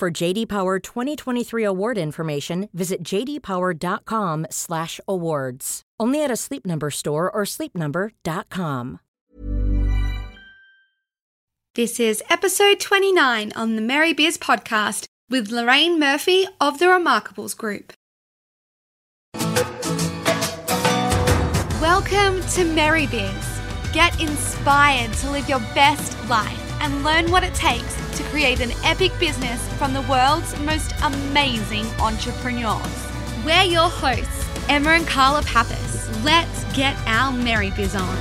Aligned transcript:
For 0.00 0.10
JD 0.10 0.48
Power 0.48 0.78
2023 0.78 1.62
award 1.62 1.98
information, 1.98 2.70
visit 2.72 3.02
jdpower.com/awards. 3.02 5.82
Only 6.00 6.24
at 6.24 6.30
a 6.30 6.36
Sleep 6.36 6.64
Number 6.64 6.90
store 6.90 7.30
or 7.30 7.42
sleepnumber.com. 7.42 9.00
This 11.74 12.00
is 12.00 12.22
episode 12.30 12.80
29 12.80 13.52
on 13.54 13.76
the 13.76 13.82
Merry 13.82 14.14
Biz 14.14 14.38
podcast 14.38 15.04
with 15.28 15.50
Lorraine 15.50 16.00
Murphy 16.00 16.46
of 16.62 16.78
the 16.78 16.86
Remarkables 16.86 17.54
Group. 17.54 17.92
Welcome 21.82 22.40
to 22.54 22.64
Merry 22.64 23.06
Biz. 23.06 23.60
Get 23.92 24.18
inspired 24.18 25.12
to 25.18 25.30
live 25.30 25.46
your 25.46 25.60
best 25.74 26.16
life 26.30 26.59
and 26.80 27.04
learn 27.04 27.30
what 27.30 27.44
it 27.44 27.54
takes 27.54 27.94
to 28.16 28.22
create 28.24 28.60
an 28.60 28.72
epic 28.84 29.12
business 29.20 29.66
from 29.74 29.92
the 29.92 30.02
world's 30.02 30.58
most 30.60 30.92
amazing 31.02 31.86
entrepreneurs. 32.00 33.06
We're 33.44 33.62
your 33.62 33.88
hosts, 33.88 34.46
Emma 34.68 34.90
and 34.90 35.06
Carla 35.06 35.42
Papas. 35.42 36.08
Let's 36.24 36.64
get 36.74 36.96
our 37.06 37.32
merry 37.32 37.70
Biz 37.70 37.94
on. 37.94 38.16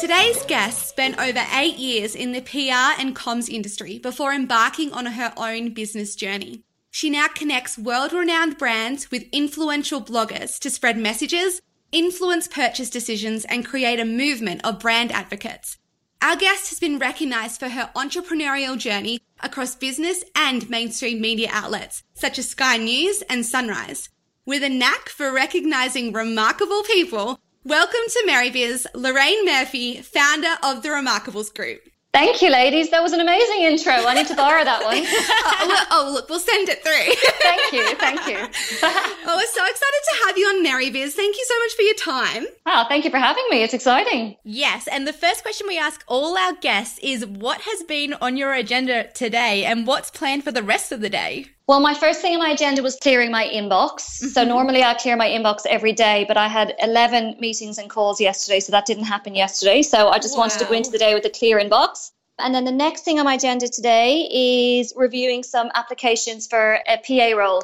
Today's 0.00 0.44
guest 0.44 0.83
spent 0.94 1.18
over 1.18 1.44
eight 1.52 1.76
years 1.76 2.14
in 2.14 2.30
the 2.30 2.40
PR 2.40 3.00
and 3.00 3.16
comms 3.16 3.48
industry 3.48 3.98
before 3.98 4.32
embarking 4.32 4.92
on 4.92 5.06
her 5.06 5.32
own 5.36 5.74
business 5.74 6.14
journey. 6.14 6.62
She 6.92 7.10
now 7.10 7.26
connects 7.26 7.76
world 7.76 8.12
renowned 8.12 8.58
brands 8.58 9.10
with 9.10 9.26
influential 9.32 10.00
bloggers 10.00 10.56
to 10.60 10.70
spread 10.70 10.96
messages, 10.96 11.60
influence 11.90 12.46
purchase 12.46 12.90
decisions, 12.90 13.44
and 13.46 13.66
create 13.66 13.98
a 13.98 14.04
movement 14.04 14.60
of 14.62 14.78
brand 14.78 15.10
advocates. 15.10 15.78
Our 16.22 16.36
guest 16.36 16.68
has 16.68 16.78
been 16.78 17.00
recognized 17.00 17.58
for 17.58 17.70
her 17.70 17.90
entrepreneurial 17.96 18.78
journey 18.78 19.18
across 19.40 19.74
business 19.74 20.22
and 20.36 20.70
mainstream 20.70 21.20
media 21.20 21.48
outlets 21.50 22.04
such 22.14 22.38
as 22.38 22.50
Sky 22.50 22.76
News 22.76 23.20
and 23.22 23.44
Sunrise. 23.44 24.10
With 24.46 24.62
a 24.62 24.68
knack 24.68 25.08
for 25.08 25.32
recognizing 25.32 26.12
remarkable 26.12 26.84
people, 26.84 27.40
Welcome 27.66 28.00
to 28.08 28.22
Merry 28.26 28.50
Biz, 28.50 28.86
Lorraine 28.94 29.42
Murphy, 29.46 30.02
founder 30.02 30.54
of 30.62 30.82
the 30.82 30.90
Remarkables 30.90 31.54
Group. 31.54 31.80
Thank 32.12 32.42
you, 32.42 32.50
ladies. 32.50 32.90
That 32.90 33.02
was 33.02 33.14
an 33.14 33.20
amazing 33.20 33.62
intro. 33.62 33.94
I 33.94 34.12
need 34.12 34.26
to 34.26 34.36
borrow 34.36 34.64
that 34.64 34.84
one. 34.84 35.02
Oh, 35.46 35.56
oh, 35.60 35.66
look, 35.68 35.88
oh, 35.90 36.10
look, 36.12 36.28
we'll 36.28 36.40
send 36.40 36.68
it 36.68 36.82
through. 36.82 37.14
thank 37.42 37.72
you. 37.72 37.96
Thank 37.96 38.26
you. 38.26 38.36
oh, 38.82 39.36
we're 39.36 39.46
so 39.46 39.64
excited 39.64 40.02
to 40.10 40.26
have 40.26 40.36
you 40.36 40.46
on 40.48 40.62
Merry 40.62 40.90
Biz. 40.90 41.14
Thank 41.14 41.36
you 41.36 41.44
so 41.46 41.58
much 41.58 41.72
for 41.74 41.82
your 41.82 41.94
time. 41.94 42.46
Oh, 42.66 42.84
thank 42.88 43.06
you 43.06 43.10
for 43.10 43.16
having 43.16 43.44
me. 43.50 43.62
It's 43.62 43.72
exciting. 43.72 44.36
Yes. 44.44 44.86
And 44.86 45.06
the 45.06 45.12
first 45.14 45.42
question 45.42 45.66
we 45.66 45.78
ask 45.78 46.04
all 46.06 46.36
our 46.36 46.52
guests 46.56 46.98
is 47.02 47.24
what 47.24 47.62
has 47.62 47.82
been 47.84 48.12
on 48.20 48.36
your 48.36 48.52
agenda 48.52 49.10
today 49.12 49.64
and 49.64 49.86
what's 49.86 50.10
planned 50.10 50.44
for 50.44 50.52
the 50.52 50.62
rest 50.62 50.92
of 50.92 51.00
the 51.00 51.10
day? 51.10 51.46
Well, 51.66 51.80
my 51.80 51.94
first 51.94 52.20
thing 52.20 52.34
on 52.34 52.40
my 52.40 52.50
agenda 52.50 52.82
was 52.82 52.96
clearing 52.96 53.30
my 53.30 53.46
inbox. 53.46 54.00
So 54.00 54.26
mm-hmm. 54.42 54.48
normally 54.48 54.82
I 54.82 54.94
clear 54.94 55.16
my 55.16 55.28
inbox 55.28 55.64
every 55.66 55.92
day, 55.92 56.24
but 56.28 56.36
I 56.36 56.48
had 56.48 56.74
11 56.78 57.36
meetings 57.40 57.78
and 57.78 57.88
calls 57.88 58.20
yesterday, 58.20 58.60
so 58.60 58.72
that 58.72 58.84
didn't 58.84 59.04
happen 59.04 59.34
yesterday. 59.34 59.80
So 59.82 60.08
I 60.08 60.18
just 60.18 60.36
wanted 60.36 60.58
to 60.58 60.66
go 60.66 60.72
into 60.72 60.90
the 60.90 60.98
day 60.98 61.14
with 61.14 61.24
a 61.24 61.30
clear 61.30 61.58
inbox. 61.58 62.10
And 62.38 62.54
then 62.54 62.64
the 62.64 62.72
next 62.72 63.04
thing 63.04 63.18
on 63.18 63.24
my 63.24 63.34
agenda 63.34 63.68
today 63.68 64.78
is 64.78 64.92
reviewing 64.96 65.42
some 65.42 65.70
applications 65.74 66.46
for 66.46 66.80
a 66.86 66.98
PA 66.98 67.36
role. 67.36 67.62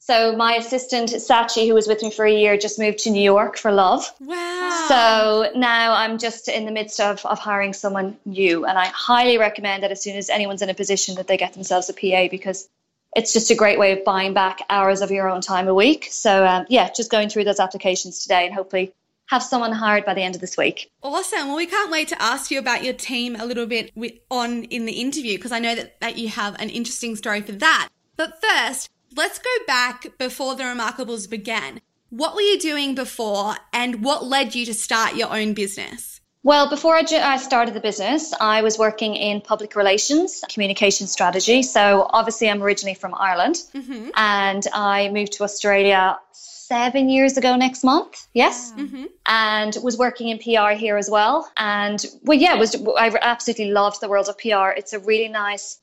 So 0.00 0.34
my 0.36 0.54
assistant 0.54 1.10
Sachi, 1.10 1.66
who 1.66 1.74
was 1.74 1.86
with 1.86 2.02
me 2.02 2.10
for 2.10 2.24
a 2.24 2.32
year, 2.32 2.56
just 2.56 2.78
moved 2.78 2.98
to 3.00 3.10
New 3.10 3.22
York 3.22 3.58
for 3.58 3.72
love. 3.72 4.10
Wow. 4.20 4.86
So 4.88 5.58
now 5.58 5.94
I'm 5.94 6.18
just 6.18 6.48
in 6.48 6.64
the 6.64 6.72
midst 6.72 7.00
of, 7.00 7.24
of 7.26 7.38
hiring 7.38 7.72
someone 7.72 8.16
new. 8.24 8.64
And 8.64 8.78
I 8.78 8.86
highly 8.86 9.36
recommend 9.36 9.82
that 9.82 9.90
as 9.90 10.02
soon 10.02 10.16
as 10.16 10.30
anyone's 10.30 10.62
in 10.62 10.70
a 10.70 10.74
position 10.74 11.16
that 11.16 11.26
they 11.26 11.36
get 11.36 11.54
themselves 11.54 11.88
a 11.88 11.92
PA 11.92 12.28
because 12.30 12.68
it's 13.16 13.32
just 13.32 13.50
a 13.50 13.54
great 13.54 13.78
way 13.78 13.92
of 13.92 14.04
buying 14.04 14.34
back 14.34 14.60
hours 14.68 15.00
of 15.00 15.10
your 15.10 15.28
own 15.28 15.40
time 15.40 15.66
a 15.66 15.74
week. 15.74 16.08
So 16.10 16.46
um, 16.46 16.66
yeah, 16.68 16.90
just 16.94 17.10
going 17.10 17.30
through 17.30 17.44
those 17.44 17.58
applications 17.58 18.22
today 18.22 18.44
and 18.44 18.54
hopefully 18.54 18.92
have 19.28 19.42
someone 19.42 19.72
hired 19.72 20.04
by 20.04 20.12
the 20.12 20.20
end 20.20 20.34
of 20.34 20.42
this 20.42 20.56
week. 20.56 20.92
Awesome. 21.02 21.48
Well, 21.48 21.56
we 21.56 21.66
can't 21.66 21.90
wait 21.90 22.08
to 22.08 22.22
ask 22.22 22.50
you 22.50 22.58
about 22.58 22.84
your 22.84 22.92
team 22.92 23.34
a 23.34 23.46
little 23.46 23.66
bit 23.66 23.90
on 24.30 24.64
in 24.64 24.84
the 24.84 25.00
interview 25.00 25.38
because 25.38 25.50
I 25.50 25.58
know 25.58 25.74
that, 25.74 25.98
that 26.00 26.18
you 26.18 26.28
have 26.28 26.60
an 26.60 26.68
interesting 26.68 27.16
story 27.16 27.40
for 27.40 27.52
that. 27.52 27.88
But 28.16 28.40
first, 28.40 28.90
let's 29.16 29.38
go 29.38 29.50
back 29.66 30.18
before 30.18 30.54
the 30.54 30.64
Remarkables 30.64 31.28
began. 31.28 31.80
What 32.10 32.34
were 32.34 32.42
you 32.42 32.58
doing 32.60 32.94
before 32.94 33.56
and 33.72 34.04
what 34.04 34.26
led 34.26 34.54
you 34.54 34.66
to 34.66 34.74
start 34.74 35.16
your 35.16 35.34
own 35.34 35.54
business? 35.54 36.20
Well, 36.46 36.70
before 36.70 36.94
I, 36.94 37.02
ju- 37.02 37.16
I 37.34 37.38
started 37.38 37.74
the 37.74 37.80
business, 37.80 38.32
I 38.40 38.62
was 38.62 38.78
working 38.78 39.16
in 39.16 39.40
public 39.40 39.74
relations, 39.74 40.44
communication 40.48 41.08
strategy. 41.08 41.64
So 41.64 42.06
obviously, 42.18 42.48
I'm 42.48 42.62
originally 42.62 42.94
from 42.94 43.14
Ireland 43.30 43.56
Mm-hmm. 43.74 44.10
and 44.14 44.62
I 44.72 45.08
moved 45.08 45.32
to 45.38 45.42
Australia 45.42 46.16
seven 46.30 47.08
years 47.08 47.36
ago 47.36 47.56
next 47.56 47.82
month. 47.82 48.28
Yes. 48.32 48.72
Mm-hmm. 48.76 49.06
And 49.26 49.76
was 49.82 49.98
working 49.98 50.28
in 50.28 50.38
PR 50.38 50.70
here 50.84 50.96
as 50.96 51.10
well. 51.10 51.50
And 51.56 51.98
well, 52.22 52.38
yeah, 52.38 52.54
was 52.54 52.76
I 52.96 53.06
absolutely 53.20 53.70
loved 53.72 54.00
the 54.00 54.08
world 54.08 54.28
of 54.28 54.38
PR. 54.38 54.68
It's 54.80 54.92
a 54.92 55.00
really 55.00 55.28
nice 55.28 55.80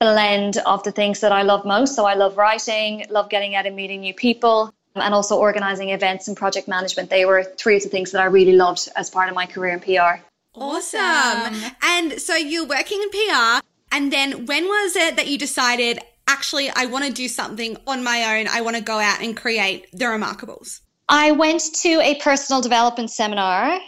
blend 0.00 0.58
of 0.66 0.82
the 0.82 0.92
things 0.92 1.20
that 1.20 1.32
I 1.32 1.42
love 1.42 1.64
most. 1.64 1.96
So 1.96 2.04
I 2.04 2.12
love 2.12 2.36
writing, 2.36 3.06
love 3.08 3.30
getting 3.30 3.54
out 3.54 3.64
and 3.64 3.74
meeting 3.74 4.00
new 4.00 4.12
people, 4.12 4.74
and 4.94 5.14
also 5.14 5.36
organizing 5.36 5.90
events 5.90 6.28
and 6.28 6.36
project 6.36 6.68
management. 6.68 7.10
They 7.10 7.24
were 7.24 7.42
three 7.42 7.76
of 7.76 7.82
the 7.82 7.88
things 7.88 8.12
that 8.12 8.20
I 8.20 8.26
really 8.26 8.52
loved 8.52 8.88
as 8.96 9.10
part 9.10 9.28
of 9.28 9.34
my 9.34 9.46
career 9.46 9.72
in 9.72 9.80
PR. 9.80 10.22
Awesome. 10.54 11.00
Awesome. 11.00 11.72
And 11.82 12.20
so 12.20 12.36
you're 12.36 12.66
working 12.66 13.02
in 13.02 13.10
PR, 13.10 13.60
and 13.90 14.12
then 14.12 14.46
when 14.46 14.64
was 14.64 14.96
it 14.96 15.16
that 15.16 15.26
you 15.26 15.38
decided, 15.38 15.98
actually, 16.28 16.70
I 16.70 16.86
want 16.86 17.04
to 17.04 17.12
do 17.12 17.28
something 17.28 17.76
on 17.86 18.04
my 18.04 18.38
own? 18.38 18.48
I 18.48 18.60
want 18.60 18.76
to 18.76 18.82
go 18.82 18.98
out 18.98 19.20
and 19.20 19.36
create 19.36 19.86
the 19.92 20.04
Remarkables? 20.04 20.80
I 21.08 21.32
went 21.32 21.62
to 21.82 22.00
a 22.00 22.14
personal 22.16 22.62
development 22.62 23.10
seminar 23.10 23.78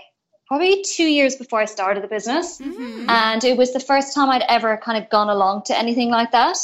probably 0.47 0.83
two 0.83 1.07
years 1.07 1.37
before 1.37 1.61
I 1.61 1.65
started 1.65 2.03
the 2.03 2.09
business. 2.09 2.59
Mm-hmm. 2.59 3.11
And 3.11 3.43
it 3.43 3.57
was 3.57 3.73
the 3.73 3.81
first 3.81 4.15
time 4.15 4.31
I'd 4.31 4.45
ever 4.49 4.77
kind 4.77 5.03
of 5.03 5.11
gone 5.11 5.29
along 5.29 5.63
to 5.67 5.77
anything 5.77 6.11
like 6.11 6.33
that. 6.33 6.57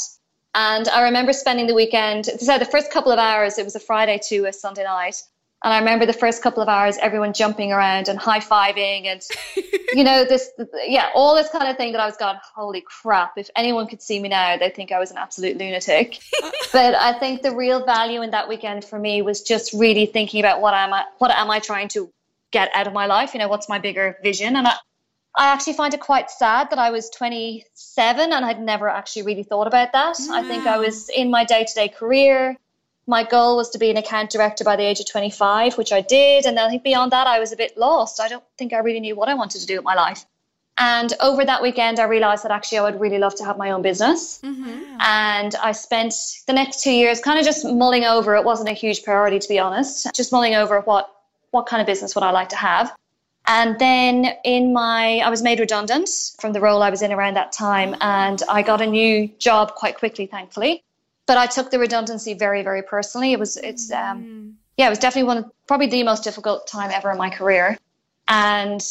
And 0.55 0.87
I 0.87 1.03
remember 1.03 1.33
spending 1.33 1.67
the 1.67 1.73
weekend, 1.73 2.25
so 2.25 2.57
the 2.59 2.65
first 2.65 2.91
couple 2.91 3.11
of 3.11 3.19
hours, 3.19 3.57
it 3.57 3.65
was 3.65 3.75
a 3.75 3.79
Friday 3.79 4.19
to 4.29 4.45
a 4.45 4.53
Sunday 4.53 4.83
night. 4.83 5.21
And 5.63 5.73
I 5.73 5.79
remember 5.79 6.05
the 6.05 6.13
first 6.13 6.43
couple 6.43 6.61
of 6.61 6.67
hours, 6.67 6.97
everyone 6.97 7.31
jumping 7.31 7.71
around 7.71 8.09
and 8.09 8.19
high 8.19 8.41
fiving 8.41 9.05
and, 9.05 9.25
you 9.93 10.03
know, 10.03 10.25
this, 10.25 10.49
yeah, 10.85 11.09
all 11.15 11.35
this 11.35 11.49
kind 11.49 11.69
of 11.69 11.77
thing 11.77 11.93
that 11.93 12.01
I 12.01 12.05
was 12.05 12.17
going, 12.17 12.35
holy 12.53 12.81
crap, 12.81 13.37
if 13.37 13.49
anyone 13.55 13.87
could 13.87 14.01
see 14.01 14.19
me 14.19 14.27
now, 14.27 14.57
they'd 14.57 14.75
think 14.75 14.91
I 14.91 14.99
was 14.99 15.09
an 15.09 15.17
absolute 15.17 15.57
lunatic. 15.57 16.19
but 16.73 16.95
I 16.95 17.17
think 17.17 17.43
the 17.43 17.55
real 17.55 17.85
value 17.85 18.21
in 18.21 18.31
that 18.31 18.49
weekend 18.49 18.83
for 18.83 18.99
me 18.99 19.21
was 19.21 19.41
just 19.41 19.71
really 19.71 20.05
thinking 20.05 20.41
about 20.41 20.59
what 20.59 20.73
am 20.73 20.93
I, 20.93 21.05
what 21.19 21.31
am 21.31 21.49
I 21.49 21.59
trying 21.59 21.87
to 21.89 22.11
get 22.51 22.69
out 22.73 22.85
of 22.85 22.91
my 22.91 23.05
life? 23.05 23.33
You 23.33 23.39
know, 23.39 23.47
what's 23.47 23.69
my 23.69 23.79
bigger 23.79 24.17
vision? 24.21 24.57
And 24.57 24.67
I, 24.67 24.75
I 25.35 25.47
actually 25.47 25.73
find 25.73 25.93
it 25.93 25.99
quite 25.99 26.29
sad 26.29 26.69
that 26.69 26.79
I 26.79 26.91
was 26.91 27.09
27 27.09 28.33
and 28.33 28.45
I'd 28.45 28.61
never 28.61 28.87
actually 28.87 29.23
really 29.23 29.43
thought 29.43 29.67
about 29.67 29.91
that. 29.93 30.17
I 30.31 30.43
think 30.43 30.67
I 30.67 30.77
was 30.77 31.09
in 31.09 31.31
my 31.31 31.43
day 31.43 31.65
to 31.65 31.73
day 31.73 31.87
career. 31.87 32.57
My 33.07 33.23
goal 33.23 33.57
was 33.57 33.71
to 33.71 33.79
be 33.79 33.89
an 33.89 33.97
account 33.97 34.29
director 34.29 34.63
by 34.63 34.75
the 34.75 34.83
age 34.83 34.99
of 34.99 35.09
25, 35.09 35.77
which 35.77 35.91
I 35.91 36.01
did. 36.01 36.45
And 36.45 36.55
then 36.55 36.65
I 36.65 36.69
think 36.69 36.83
beyond 36.83 37.11
that, 37.11 37.27
I 37.27 37.39
was 37.39 37.51
a 37.51 37.57
bit 37.57 37.77
lost. 37.77 38.21
I 38.21 38.29
don't 38.29 38.43
think 38.57 38.73
I 38.73 38.77
really 38.77 38.99
knew 38.99 39.15
what 39.15 39.27
I 39.27 39.33
wanted 39.33 39.59
to 39.61 39.65
do 39.65 39.75
with 39.75 39.83
my 39.83 39.95
life. 39.95 40.25
And 40.77 41.13
over 41.19 41.43
that 41.45 41.61
weekend, 41.61 41.99
I 41.99 42.05
realized 42.05 42.43
that 42.43 42.51
actually 42.51 42.79
I 42.79 42.81
would 42.83 42.99
really 42.99 43.19
love 43.19 43.35
to 43.35 43.45
have 43.45 43.57
my 43.57 43.71
own 43.71 43.81
business. 43.81 44.39
Mm-hmm. 44.41 44.97
And 44.99 45.53
I 45.55 45.71
spent 45.71 46.13
the 46.47 46.53
next 46.53 46.83
two 46.83 46.91
years 46.91 47.19
kind 47.19 47.37
of 47.39 47.45
just 47.45 47.65
mulling 47.65 48.05
over. 48.05 48.35
It 48.35 48.45
wasn't 48.45 48.69
a 48.69 48.73
huge 48.73 49.03
priority, 49.03 49.39
to 49.39 49.47
be 49.47 49.59
honest. 49.59 50.13
Just 50.15 50.31
mulling 50.31 50.55
over 50.55 50.81
what 50.81 51.09
what 51.51 51.67
kind 51.67 51.81
of 51.81 51.85
business 51.85 52.15
would 52.15 52.23
I 52.23 52.31
like 52.31 52.49
to 52.49 52.55
have. 52.55 52.91
And 53.45 53.77
then 53.77 54.33
in 54.45 54.71
my, 54.73 55.19
I 55.19 55.29
was 55.29 55.41
made 55.41 55.59
redundant 55.59 56.09
from 56.39 56.53
the 56.53 56.61
role 56.61 56.81
I 56.81 56.89
was 56.89 57.01
in 57.01 57.11
around 57.11 57.33
that 57.35 57.51
time, 57.51 57.95
and 57.99 58.41
I 58.47 58.61
got 58.61 58.79
a 58.81 58.87
new 58.87 59.27
job 59.37 59.75
quite 59.75 59.97
quickly, 59.97 60.25
thankfully. 60.25 60.83
but 61.25 61.37
I 61.37 61.45
took 61.47 61.71
the 61.71 61.79
redundancy 61.79 62.33
very, 62.33 62.63
very 62.63 62.81
personally. 62.81 63.31
It 63.31 63.39
was, 63.39 63.55
it's, 63.55 63.89
um, 63.93 64.23
Mm. 64.23 64.53
yeah, 64.75 64.87
it 64.87 64.89
was 64.89 64.99
definitely 64.99 65.27
one 65.27 65.37
of 65.37 65.51
probably 65.67 65.87
the 65.87 66.03
most 66.03 66.21
difficult 66.25 66.67
time 66.67 66.91
ever 66.91 67.11
in 67.11 67.17
my 67.17 67.29
career. 67.29 67.77
And 68.27 68.83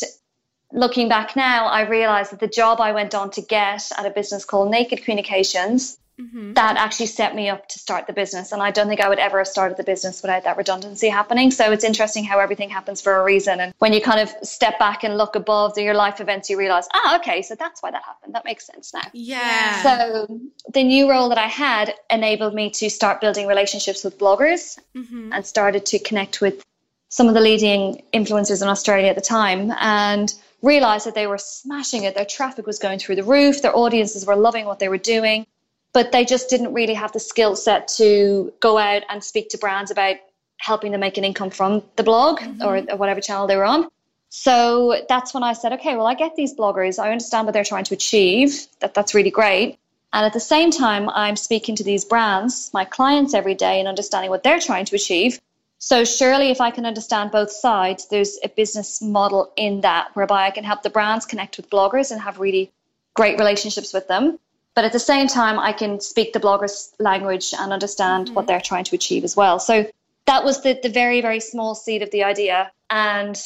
looking 0.72 1.10
back 1.10 1.36
now, 1.36 1.66
I 1.66 1.82
realized 1.82 2.32
that 2.32 2.40
the 2.40 2.48
job 2.48 2.80
I 2.80 2.92
went 2.92 3.14
on 3.14 3.30
to 3.32 3.42
get 3.42 3.82
at 3.98 4.06
a 4.06 4.10
business 4.10 4.46
called 4.46 4.70
Naked 4.70 5.02
Communications, 5.02 5.98
Mhm. 6.22 6.54
that 6.54 6.76
actually 6.76 7.06
set 7.06 7.34
me 7.34 7.48
up 7.48 7.68
to 7.68 7.78
start 7.78 8.06
the 8.06 8.12
business. 8.12 8.52
And 8.52 8.62
I 8.62 8.70
don't 8.70 8.88
think 8.88 9.00
I 9.00 9.08
would 9.08 9.18
ever 9.18 9.38
have 9.38 9.48
started 9.48 9.76
the 9.76 9.82
business 9.82 10.22
without 10.22 10.44
that 10.44 10.56
redundancy 10.56 11.08
happening. 11.08 11.50
So 11.50 11.72
it's 11.72 11.84
interesting 11.84 12.24
how 12.24 12.38
everything 12.38 12.70
happens 12.70 13.00
for 13.00 13.16
a 13.16 13.24
reason. 13.24 13.60
And 13.60 13.74
when 13.78 13.92
you 13.92 14.00
kind 14.00 14.20
of 14.20 14.30
step 14.42 14.78
back 14.78 15.04
and 15.04 15.16
look 15.16 15.34
above 15.36 15.76
your 15.78 15.94
life 15.94 16.20
events, 16.20 16.50
you 16.50 16.58
realize, 16.58 16.86
ah, 16.94 17.16
okay, 17.16 17.42
so 17.42 17.54
that's 17.54 17.82
why 17.82 17.90
that 17.90 18.02
happened. 18.04 18.34
That 18.34 18.44
makes 18.44 18.66
sense 18.66 18.94
now. 18.94 19.08
Yeah. 19.12 19.82
So 19.82 20.40
the 20.72 20.84
new 20.84 21.10
role 21.10 21.28
that 21.30 21.38
I 21.38 21.48
had 21.48 21.94
enabled 22.10 22.54
me 22.54 22.70
to 22.70 22.90
start 22.90 23.20
building 23.20 23.46
relationships 23.46 24.04
with 24.04 24.18
bloggers 24.18 24.78
mm-hmm. 24.94 25.32
and 25.32 25.44
started 25.44 25.86
to 25.86 25.98
connect 25.98 26.40
with 26.40 26.62
some 27.08 27.28
of 27.28 27.34
the 27.34 27.40
leading 27.40 28.02
influencers 28.14 28.62
in 28.62 28.68
Australia 28.68 29.08
at 29.08 29.16
the 29.16 29.20
time 29.20 29.70
and 29.78 30.32
realized 30.62 31.06
that 31.06 31.14
they 31.14 31.26
were 31.26 31.38
smashing 31.38 32.04
it. 32.04 32.14
Their 32.14 32.24
traffic 32.24 32.66
was 32.66 32.78
going 32.78 32.98
through 32.98 33.16
the 33.16 33.24
roof, 33.24 33.60
their 33.60 33.76
audiences 33.76 34.24
were 34.24 34.36
loving 34.36 34.64
what 34.64 34.78
they 34.78 34.88
were 34.88 34.96
doing, 34.96 35.46
but 35.92 36.12
they 36.12 36.24
just 36.24 36.48
didn't 36.48 36.72
really 36.72 36.94
have 36.94 37.12
the 37.12 37.20
skill 37.20 37.54
set 37.56 37.88
to 37.88 38.52
go 38.60 38.78
out 38.78 39.02
and 39.08 39.22
speak 39.22 39.50
to 39.50 39.58
brands 39.58 39.90
about 39.90 40.16
helping 40.58 40.92
them 40.92 41.00
make 41.00 41.18
an 41.18 41.24
income 41.24 41.50
from 41.50 41.82
the 41.96 42.02
blog 42.02 42.38
mm-hmm. 42.38 42.62
or, 42.62 42.78
or 42.90 42.96
whatever 42.96 43.20
channel 43.20 43.46
they 43.46 43.56
were 43.56 43.64
on. 43.64 43.88
So 44.30 45.04
that's 45.08 45.34
when 45.34 45.42
I 45.42 45.52
said, 45.52 45.74
okay, 45.74 45.94
well, 45.94 46.06
I 46.06 46.14
get 46.14 46.36
these 46.36 46.54
bloggers. 46.54 46.98
I 46.98 47.10
understand 47.10 47.46
what 47.46 47.52
they're 47.52 47.64
trying 47.64 47.84
to 47.84 47.94
achieve. 47.94 48.66
That 48.80 48.94
that's 48.94 49.14
really 49.14 49.30
great. 49.30 49.78
And 50.12 50.24
at 50.24 50.32
the 50.32 50.40
same 50.40 50.70
time, 50.70 51.08
I'm 51.10 51.36
speaking 51.36 51.76
to 51.76 51.84
these 51.84 52.04
brands, 52.04 52.70
my 52.72 52.84
clients 52.84 53.34
every 53.34 53.54
day, 53.54 53.78
and 53.78 53.88
understanding 53.88 54.30
what 54.30 54.42
they're 54.42 54.60
trying 54.60 54.84
to 54.86 54.96
achieve. 54.96 55.40
So 55.78 56.04
surely, 56.04 56.50
if 56.50 56.60
I 56.60 56.70
can 56.70 56.86
understand 56.86 57.30
both 57.30 57.50
sides, 57.50 58.06
there's 58.06 58.38
a 58.44 58.48
business 58.48 59.02
model 59.02 59.52
in 59.56 59.80
that 59.80 60.14
whereby 60.14 60.46
I 60.46 60.50
can 60.50 60.64
help 60.64 60.82
the 60.82 60.90
brands 60.90 61.26
connect 61.26 61.56
with 61.56 61.68
bloggers 61.68 62.10
and 62.10 62.20
have 62.20 62.38
really 62.38 62.70
great 63.14 63.38
relationships 63.38 63.92
with 63.92 64.06
them. 64.06 64.38
But 64.74 64.84
at 64.84 64.92
the 64.92 64.98
same 64.98 65.26
time, 65.26 65.58
I 65.58 65.72
can 65.72 66.00
speak 66.00 66.32
the 66.32 66.40
bloggers' 66.40 66.92
language 66.98 67.52
and 67.58 67.72
understand 67.72 68.30
what 68.30 68.46
they're 68.46 68.60
trying 68.60 68.84
to 68.84 68.94
achieve 68.94 69.22
as 69.24 69.36
well. 69.36 69.58
So 69.58 69.86
that 70.26 70.44
was 70.44 70.62
the, 70.62 70.78
the 70.82 70.88
very, 70.88 71.20
very 71.20 71.40
small 71.40 71.74
seed 71.74 72.02
of 72.02 72.10
the 72.10 72.24
idea. 72.24 72.72
And 72.88 73.38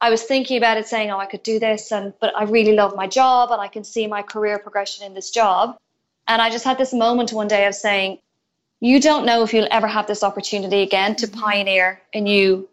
I 0.00 0.10
was 0.10 0.22
thinking 0.22 0.56
about 0.56 0.76
it 0.76 0.88
saying, 0.88 1.10
oh, 1.10 1.18
I 1.18 1.26
could 1.26 1.42
do 1.42 1.58
this, 1.58 1.92
and 1.92 2.12
but 2.20 2.36
I 2.36 2.44
really 2.44 2.72
love 2.72 2.96
my 2.96 3.06
job 3.06 3.50
and 3.52 3.60
I 3.60 3.68
can 3.68 3.84
see 3.84 4.06
my 4.06 4.22
career 4.22 4.58
progression 4.58 5.06
in 5.06 5.14
this 5.14 5.30
job. 5.30 5.78
And 6.26 6.42
I 6.42 6.50
just 6.50 6.64
had 6.64 6.78
this 6.78 6.92
moment 6.92 7.32
one 7.32 7.48
day 7.48 7.66
of 7.66 7.74
saying, 7.74 8.18
you 8.80 9.00
don't 9.00 9.24
know 9.24 9.42
if 9.44 9.54
you'll 9.54 9.68
ever 9.70 9.86
have 9.86 10.06
this 10.06 10.22
opportunity 10.22 10.82
again 10.82 11.16
to 11.16 11.28
pioneer 11.28 12.00
a 12.12 12.20
new 12.20 12.68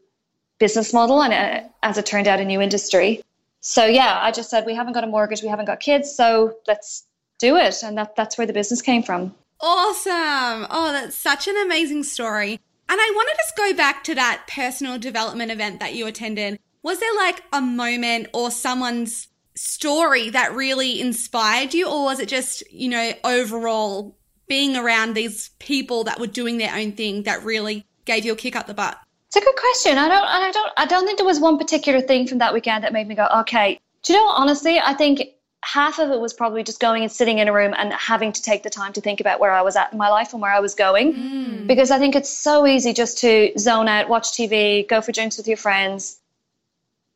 business 0.59 0.93
model 0.93 1.21
and 1.23 1.33
uh, 1.33 1.67
as 1.83 1.97
it 1.97 2.05
turned 2.05 2.27
out 2.27 2.39
a 2.39 2.45
new 2.45 2.61
industry. 2.61 3.21
So 3.61 3.85
yeah, 3.85 4.19
I 4.21 4.31
just 4.31 4.49
said 4.49 4.65
we 4.65 4.75
haven't 4.75 4.93
got 4.93 5.03
a 5.03 5.07
mortgage, 5.07 5.41
we 5.41 5.47
haven't 5.47 5.65
got 5.65 5.79
kids, 5.79 6.13
so 6.13 6.55
let's 6.67 7.05
do 7.41 7.57
it. 7.57 7.83
And 7.83 7.97
that 7.97 8.15
that's 8.15 8.37
where 8.37 8.47
the 8.47 8.53
business 8.53 8.81
came 8.81 9.03
from. 9.03 9.35
Awesome. 9.59 10.67
Oh, 10.69 10.89
that's 10.91 11.15
such 11.15 11.47
an 11.47 11.57
amazing 11.57 12.03
story. 12.03 12.53
And 12.53 12.99
I 12.99 13.11
want 13.15 13.29
to 13.29 13.37
just 13.37 13.57
go 13.57 13.73
back 13.77 14.03
to 14.05 14.15
that 14.15 14.47
personal 14.47 14.97
development 14.97 15.51
event 15.51 15.79
that 15.79 15.93
you 15.93 16.07
attended. 16.07 16.59
Was 16.83 16.99
there 16.99 17.15
like 17.15 17.43
a 17.53 17.61
moment 17.61 18.27
or 18.33 18.51
someone's 18.51 19.27
story 19.55 20.29
that 20.31 20.55
really 20.55 20.99
inspired 20.99 21.73
you, 21.73 21.87
or 21.87 22.03
was 22.05 22.19
it 22.19 22.27
just, 22.27 22.63
you 22.71 22.89
know, 22.89 23.13
overall 23.23 24.17
being 24.47 24.75
around 24.75 25.13
these 25.13 25.49
people 25.59 26.03
that 26.05 26.19
were 26.19 26.27
doing 26.27 26.57
their 26.57 26.75
own 26.75 26.91
thing 26.93 27.23
that 27.23 27.43
really 27.43 27.85
gave 28.05 28.25
you 28.25 28.33
a 28.33 28.35
kick 28.35 28.55
up 28.55 28.67
the 28.67 28.73
butt? 28.73 28.97
It's 29.27 29.35
a 29.37 29.41
good 29.41 29.55
question. 29.55 29.97
I 29.97 30.09
don't 30.09 30.25
I 30.25 30.51
don't 30.51 30.71
I 30.77 30.85
don't 30.85 31.05
think 31.05 31.17
there 31.17 31.25
was 31.25 31.39
one 31.39 31.57
particular 31.57 32.01
thing 32.01 32.27
from 32.27 32.39
that 32.39 32.53
weekend 32.53 32.83
that 32.83 32.91
made 32.91 33.07
me 33.07 33.15
go, 33.15 33.27
okay. 33.41 33.79
Do 34.03 34.13
you 34.13 34.19
know 34.19 34.27
honestly, 34.29 34.79
I 34.79 34.93
think 34.93 35.21
half 35.63 35.99
of 35.99 36.09
it 36.11 36.19
was 36.19 36.33
probably 36.33 36.63
just 36.63 36.79
going 36.79 37.03
and 37.03 37.11
sitting 37.11 37.39
in 37.39 37.47
a 37.47 37.53
room 37.53 37.73
and 37.77 37.93
having 37.93 38.31
to 38.31 38.41
take 38.41 38.63
the 38.63 38.69
time 38.69 38.93
to 38.93 39.01
think 39.01 39.19
about 39.19 39.39
where 39.39 39.51
I 39.51 39.61
was 39.61 39.75
at 39.75 39.91
in 39.91 39.97
my 39.97 40.09
life 40.09 40.33
and 40.33 40.41
where 40.41 40.53
I 40.53 40.59
was 40.59 40.73
going. 40.73 41.13
Hmm. 41.13 41.67
Because 41.67 41.91
I 41.91 41.99
think 41.99 42.15
it's 42.15 42.29
so 42.29 42.65
easy 42.65 42.93
just 42.93 43.19
to 43.19 43.51
zone 43.57 43.87
out, 43.87 44.09
watch 44.09 44.31
TV, 44.31 44.87
go 44.87 45.01
for 45.01 45.11
drinks 45.11 45.37
with 45.37 45.47
your 45.47 45.57
friends, 45.57 46.20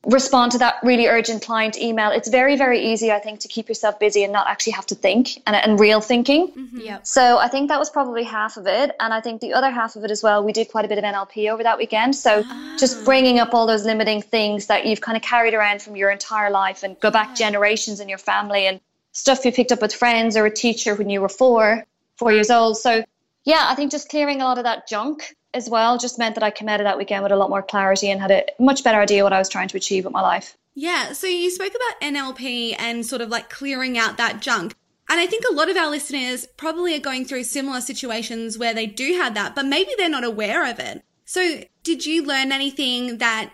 respond 0.05 0.51
to 0.51 0.59
that 0.59 0.75
really 0.83 1.07
urgent 1.07 1.41
client 1.43 1.77
email. 1.77 2.11
It's 2.11 2.29
very, 2.29 2.55
very 2.55 2.79
easy, 2.91 3.11
I 3.11 3.19
think, 3.19 3.39
to 3.41 3.47
keep 3.47 3.67
yourself 3.67 3.99
busy 3.99 4.23
and 4.23 4.31
not 4.31 4.47
actually 4.47 4.73
have 4.73 4.85
to 4.87 4.95
think 4.95 5.41
and, 5.47 5.55
and 5.55 5.79
real 5.79 5.99
thinking. 5.99 6.49
Mm-hmm. 6.49 6.79
Yep. 6.79 7.07
So 7.07 7.37
I 7.37 7.47
think 7.47 7.69
that 7.69 7.79
was 7.79 7.89
probably 7.89 8.23
half 8.23 8.57
of 8.57 8.67
it. 8.67 8.95
And 8.99 9.13
I 9.13 9.21
think 9.21 9.41
the 9.41 9.53
other 9.53 9.71
half 9.71 9.95
of 9.95 10.03
it 10.03 10.11
as 10.11 10.21
well, 10.21 10.43
we 10.43 10.53
did 10.53 10.69
quite 10.69 10.85
a 10.85 10.87
bit 10.87 10.97
of 10.97 11.03
NLP 11.03 11.51
over 11.51 11.63
that 11.63 11.77
weekend. 11.77 12.15
So 12.15 12.43
ah. 12.45 12.75
just 12.79 13.03
bringing 13.03 13.39
up 13.39 13.53
all 13.53 13.65
those 13.65 13.83
limiting 13.83 14.21
things 14.21 14.67
that 14.67 14.85
you've 14.85 15.01
kind 15.01 15.17
of 15.17 15.23
carried 15.23 15.53
around 15.53 15.81
from 15.81 15.95
your 15.95 16.11
entire 16.11 16.51
life 16.51 16.83
and 16.83 16.99
go 16.99 17.09
back 17.09 17.35
generations 17.35 17.99
in 17.99 18.07
your 18.07 18.19
family 18.19 18.67
and 18.67 18.79
stuff 19.11 19.43
you 19.43 19.51
picked 19.51 19.71
up 19.71 19.81
with 19.81 19.93
friends 19.93 20.37
or 20.37 20.45
a 20.45 20.51
teacher 20.51 20.93
when 20.93 21.09
you 21.09 21.21
were 21.21 21.29
four, 21.29 21.83
four 22.17 22.29
mm-hmm. 22.29 22.35
years 22.35 22.51
old. 22.51 22.77
So 22.77 23.03
yeah, 23.43 23.65
I 23.69 23.75
think 23.75 23.91
just 23.91 24.09
clearing 24.09 24.41
a 24.41 24.45
lot 24.45 24.57
of 24.57 24.65
that 24.65 24.87
junk 24.87 25.35
as 25.55 25.69
well 25.69 25.97
just 25.97 26.19
meant 26.19 26.35
that 26.35 26.43
I 26.43 26.51
came 26.51 26.69
out 26.69 26.79
of 26.79 26.83
that 26.83 26.97
weekend 26.97 27.23
with 27.23 27.31
a 27.31 27.35
lot 27.35 27.49
more 27.49 27.63
clarity 27.63 28.11
and 28.11 28.21
had 28.21 28.31
a 28.31 28.45
much 28.59 28.83
better 28.83 28.99
idea 28.99 29.23
what 29.23 29.33
I 29.33 29.39
was 29.39 29.49
trying 29.49 29.69
to 29.69 29.77
achieve 29.77 30.03
with 30.03 30.13
my 30.13 30.21
life. 30.21 30.57
Yeah, 30.75 31.13
so 31.13 31.25
you 31.25 31.49
spoke 31.49 31.73
about 31.73 32.01
NLP 32.01 32.75
and 32.77 33.05
sort 33.05 33.21
of 33.21 33.29
like 33.29 33.49
clearing 33.49 33.97
out 33.97 34.17
that 34.17 34.41
junk. 34.41 34.75
And 35.09 35.19
I 35.19 35.25
think 35.25 35.45
a 35.49 35.53
lot 35.53 35.69
of 35.69 35.77
our 35.77 35.89
listeners 35.89 36.47
probably 36.57 36.95
are 36.95 36.99
going 36.99 37.25
through 37.25 37.43
similar 37.43 37.79
situations 37.79 38.57
where 38.57 38.73
they 38.73 38.85
do 38.85 39.13
have 39.13 39.35
that, 39.35 39.55
but 39.55 39.65
maybe 39.65 39.91
they're 39.97 40.09
not 40.09 40.23
aware 40.23 40.69
of 40.69 40.79
it. 40.79 41.03
So, 41.23 41.61
did 41.83 42.05
you 42.05 42.25
learn 42.25 42.51
anything 42.51 43.19
that, 43.19 43.53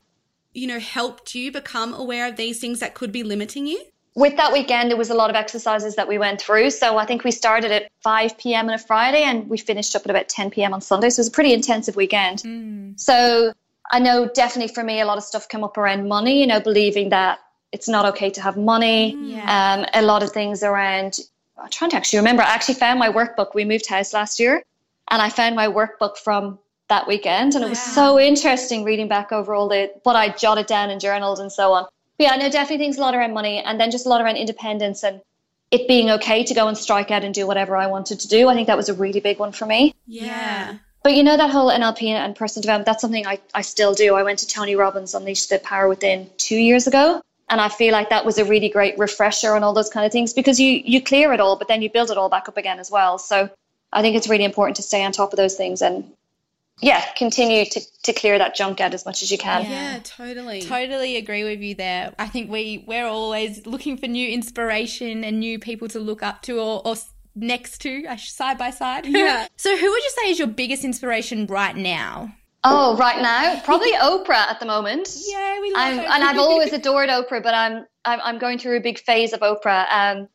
you 0.54 0.68
know, 0.68 0.80
helped 0.80 1.36
you 1.36 1.52
become 1.52 1.94
aware 1.94 2.28
of 2.28 2.38
these 2.38 2.60
things 2.60 2.80
that 2.80 2.96
could 2.96 3.12
be 3.12 3.24
limiting 3.24 3.68
you? 3.68 3.84
With 4.14 4.36
that 4.38 4.52
weekend, 4.52 4.90
there 4.90 4.98
was 4.98 5.10
a 5.10 5.14
lot 5.14 5.30
of 5.30 5.36
exercises 5.36 5.96
that 5.96 6.08
we 6.08 6.18
went 6.18 6.42
through. 6.42 6.72
So 6.72 6.98
I 6.98 7.06
think 7.06 7.24
we 7.24 7.32
started 7.32 7.72
at 7.72 7.90
5 8.02 8.38
p.m. 8.38 8.68
on 8.68 8.74
a 8.76 8.78
Friday 8.78 9.24
and 9.24 9.50
we 9.50 9.58
finished 9.58 9.96
up 9.96 10.02
at 10.04 10.10
about 10.10 10.28
10 10.28 10.52
p.m. 10.52 10.74
on 10.74 10.82
Sunday. 10.82 11.10
So 11.10 11.20
it 11.20 11.22
was 11.22 11.28
a 11.30 11.32
pretty 11.32 11.54
intensive 11.54 11.96
weekend. 11.96 12.44
So 12.98 13.54
I 13.90 14.00
know 14.00 14.28
definitely 14.28 14.74
for 14.74 14.84
me, 14.84 15.00
a 15.00 15.06
lot 15.06 15.18
of 15.18 15.24
stuff 15.24 15.48
came 15.48 15.64
up 15.64 15.78
around 15.78 16.08
money, 16.08 16.42
you 16.42 16.48
know, 16.48 16.60
believing 16.60 17.10
that 17.10 17.40
it's 17.72 17.88
not 17.88 18.06
okay 18.06 18.30
to 18.32 18.42
have 18.42 18.58
money. 18.58 19.16
Yeah. 19.16 19.86
Um, 19.86 19.86
a 19.94 20.06
lot 20.06 20.24
of 20.24 20.32
things 20.32 20.62
around, 20.62 21.18
I'm 21.58 21.70
trying 21.70 21.92
to 21.92 21.96
actually 21.96 22.20
remember. 22.20 22.44
I 22.44 22.54
actually 22.54 22.76
found 22.76 23.00
my 23.00 23.10
workbook. 23.10 23.54
We 23.56 23.64
moved 23.64 23.88
house 23.88 24.14
last 24.14 24.40
year 24.40 24.62
and 25.10 25.22
I 25.22 25.30
found 25.30 25.56
my 25.56 25.68
workbook 25.68 26.18
from 26.18 26.60
that 26.90 27.08
weekend. 27.08 27.56
And 27.56 27.64
it 27.64 27.70
was 27.70 27.82
so 27.82 28.20
interesting 28.20 28.84
reading 28.84 29.08
back 29.08 29.32
over 29.32 29.56
all 29.56 29.70
the, 29.70 29.94
what 30.04 30.18
I 30.18 30.30
jotted 30.30 30.66
down 30.66 30.90
and 30.90 31.00
journaled 31.00 31.40
and 31.40 31.50
so 31.50 31.72
on. 31.72 31.86
But 32.22 32.26
yeah, 32.26 32.34
I 32.34 32.38
know 32.38 32.52
definitely 32.52 32.86
things 32.86 33.00
a 33.00 33.02
lot 33.02 33.16
around 33.16 33.34
money 33.34 33.64
and 33.64 33.80
then 33.80 33.90
just 33.90 34.06
a 34.06 34.10
lot 34.10 34.22
around 34.22 34.36
independence 34.36 35.02
and 35.02 35.22
it 35.72 35.88
being 35.88 36.12
okay 36.12 36.44
to 36.44 36.54
go 36.54 36.68
and 36.68 36.78
strike 36.78 37.10
out 37.10 37.24
and 37.24 37.34
do 37.34 37.48
whatever 37.48 37.76
I 37.76 37.88
wanted 37.88 38.20
to 38.20 38.28
do. 38.28 38.48
I 38.48 38.54
think 38.54 38.68
that 38.68 38.78
was 38.78 38.90
a 38.90 38.94
really 38.94 39.20
big 39.20 39.40
one 39.40 39.52
for 39.52 39.66
me. 39.66 39.96
Yeah. 40.06 40.76
But 41.02 41.16
you 41.16 41.24
know 41.24 41.36
that 41.36 41.50
whole 41.50 41.72
NLP 41.72 42.04
and 42.10 42.36
personal 42.36 42.62
development, 42.62 42.86
that's 42.86 43.02
something 43.02 43.26
I, 43.26 43.40
I 43.56 43.64
still 43.64 43.96
do. 43.96 44.14
I 44.14 44.22
went 44.22 44.38
to 44.38 44.48
Tony 44.48 44.76
Robbins 44.76 45.16
Unleash 45.16 45.48
the 45.48 45.58
Power 45.58 45.88
Within 45.88 46.30
two 46.38 46.58
years 46.58 46.86
ago. 46.86 47.24
And 47.50 47.60
I 47.60 47.70
feel 47.70 47.92
like 47.92 48.12
that 48.12 48.24
was 48.24 48.38
a 48.38 48.46
really 48.46 48.70
great 48.70 49.00
refresher 49.00 49.56
on 49.56 49.64
all 49.64 49.74
those 49.74 49.90
kind 49.90 50.06
of 50.06 50.12
things 50.12 50.32
because 50.32 50.60
you 50.60 50.80
you 50.86 51.02
clear 51.02 51.34
it 51.34 51.40
all, 51.40 51.56
but 51.56 51.68
then 51.68 51.82
you 51.82 51.90
build 51.90 52.12
it 52.12 52.20
all 52.20 52.30
back 52.30 52.48
up 52.48 52.56
again 52.56 52.78
as 52.78 52.92
well. 52.92 53.18
So 53.18 53.50
I 53.92 54.04
think 54.04 54.16
it's 54.16 54.30
really 54.30 54.46
important 54.46 54.76
to 54.76 54.84
stay 54.84 55.04
on 55.04 55.12
top 55.12 55.34
of 55.34 55.38
those 55.38 55.56
things 55.56 55.82
and 55.82 56.04
yeah, 56.80 57.06
continue 57.16 57.66
to, 57.66 57.82
to 58.04 58.14
clear 58.14 58.38
that 58.38 58.56
junk 58.56 58.82
out 58.82 58.94
as 58.94 59.06
much 59.06 59.22
as 59.22 59.32
you 59.32 59.38
can. 59.38 59.66
Yeah, 59.66 60.00
totally. 60.04 60.62
Totally 60.62 61.18
agree 61.18 61.44
with 61.44 61.60
you 61.60 61.76
there. 61.76 62.14
I 62.18 62.28
think 62.28 62.50
we 62.50 62.84
we're 62.88 63.08
always 63.08 63.66
looking 63.68 63.98
for 63.98 64.08
new 64.08 64.28
inspiration 64.28 65.24
and 65.24 65.40
new 65.40 65.60
people 65.60 65.88
to 65.90 66.00
look 66.00 66.24
up 66.24 66.42
to 66.44 66.60
or, 66.60 66.82
or 66.86 66.96
next 67.36 67.80
to, 67.80 68.06
side 68.18 68.58
by 68.58 68.72
side. 68.72 69.06
Yeah. 69.12 69.48
so, 69.58 69.78
who 69.78 69.90
would 69.90 70.04
you 70.04 70.12
say 70.22 70.32
is 70.32 70.40
your 70.40 70.48
biggest 70.48 70.84
inspiration 70.84 71.46
right 71.48 71.76
now? 71.76 72.34
Oh, 72.64 72.96
right 72.98 73.22
now, 73.22 73.60
probably 73.64 73.92
Oprah 74.02 74.48
at 74.50 74.60
the 74.60 74.66
moment. 74.66 75.10
Yeah, 75.28 75.60
we 75.60 75.72
love 75.72 75.82
I'm, 75.82 76.00
Oprah. 76.00 76.10
and 76.10 76.24
I've 76.24 76.38
always 76.38 76.74
adored 76.74 77.10
Oprah, 77.10 77.44
but 77.44 77.54
I'm, 77.54 77.86
I'm 78.06 78.20
I'm 78.22 78.38
going 78.40 78.58
through 78.58 78.78
a 78.78 78.82
big 78.82 79.00
phase 79.00 79.34
of 79.34 79.42
Oprah. 79.42 79.86
Um, 79.92 80.28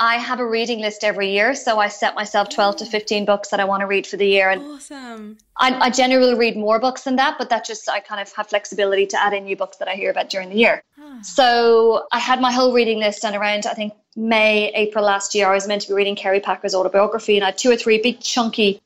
I 0.00 0.16
have 0.16 0.40
a 0.40 0.46
reading 0.46 0.80
list 0.80 1.04
every 1.04 1.30
year, 1.30 1.54
so 1.54 1.78
I 1.78 1.88
set 1.88 2.14
myself 2.14 2.48
12 2.48 2.76
to 2.76 2.86
15 2.86 3.24
books 3.24 3.50
that 3.50 3.60
I 3.60 3.64
want 3.64 3.82
to 3.82 3.86
read 3.86 4.06
for 4.06 4.16
the 4.16 4.26
year, 4.26 4.50
and 4.50 4.62
Awesome. 4.62 5.38
I, 5.56 5.74
I 5.74 5.90
generally 5.90 6.34
read 6.34 6.56
more 6.56 6.80
books 6.80 7.02
than 7.02 7.16
that, 7.16 7.36
but 7.38 7.50
that 7.50 7.64
just 7.64 7.88
I 7.88 8.00
kind 8.00 8.20
of 8.20 8.32
have 8.32 8.48
flexibility 8.48 9.06
to 9.06 9.22
add 9.22 9.32
in 9.32 9.44
new 9.44 9.56
books 9.56 9.76
that 9.76 9.88
I 9.88 9.94
hear 9.94 10.10
about 10.10 10.28
during 10.28 10.48
the 10.48 10.56
year. 10.56 10.82
Ah. 11.00 11.20
So 11.22 12.06
I 12.10 12.18
had 12.18 12.40
my 12.40 12.50
whole 12.50 12.72
reading 12.72 12.98
list, 12.98 13.24
and 13.24 13.36
around 13.36 13.66
I 13.66 13.74
think 13.74 13.92
May, 14.16 14.72
April 14.74 15.04
last 15.04 15.34
year, 15.34 15.48
I 15.48 15.54
was 15.54 15.68
meant 15.68 15.82
to 15.82 15.88
be 15.88 15.94
reading 15.94 16.16
Kerry 16.16 16.40
Packer's 16.40 16.74
autobiography, 16.74 17.36
and 17.36 17.44
I 17.44 17.48
had 17.48 17.58
two 17.58 17.70
or 17.70 17.76
three 17.76 17.98
big 17.98 18.20
chunky 18.20 18.82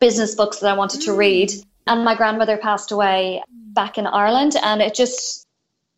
business 0.00 0.34
books 0.34 0.60
that 0.60 0.70
I 0.72 0.76
wanted 0.76 1.02
to 1.02 1.10
mm. 1.10 1.18
read. 1.18 1.52
And 1.86 2.04
my 2.04 2.14
grandmother 2.14 2.56
passed 2.56 2.90
away 2.90 3.42
back 3.50 3.98
in 3.98 4.06
Ireland, 4.06 4.56
and 4.62 4.80
it 4.80 4.94
just, 4.94 5.46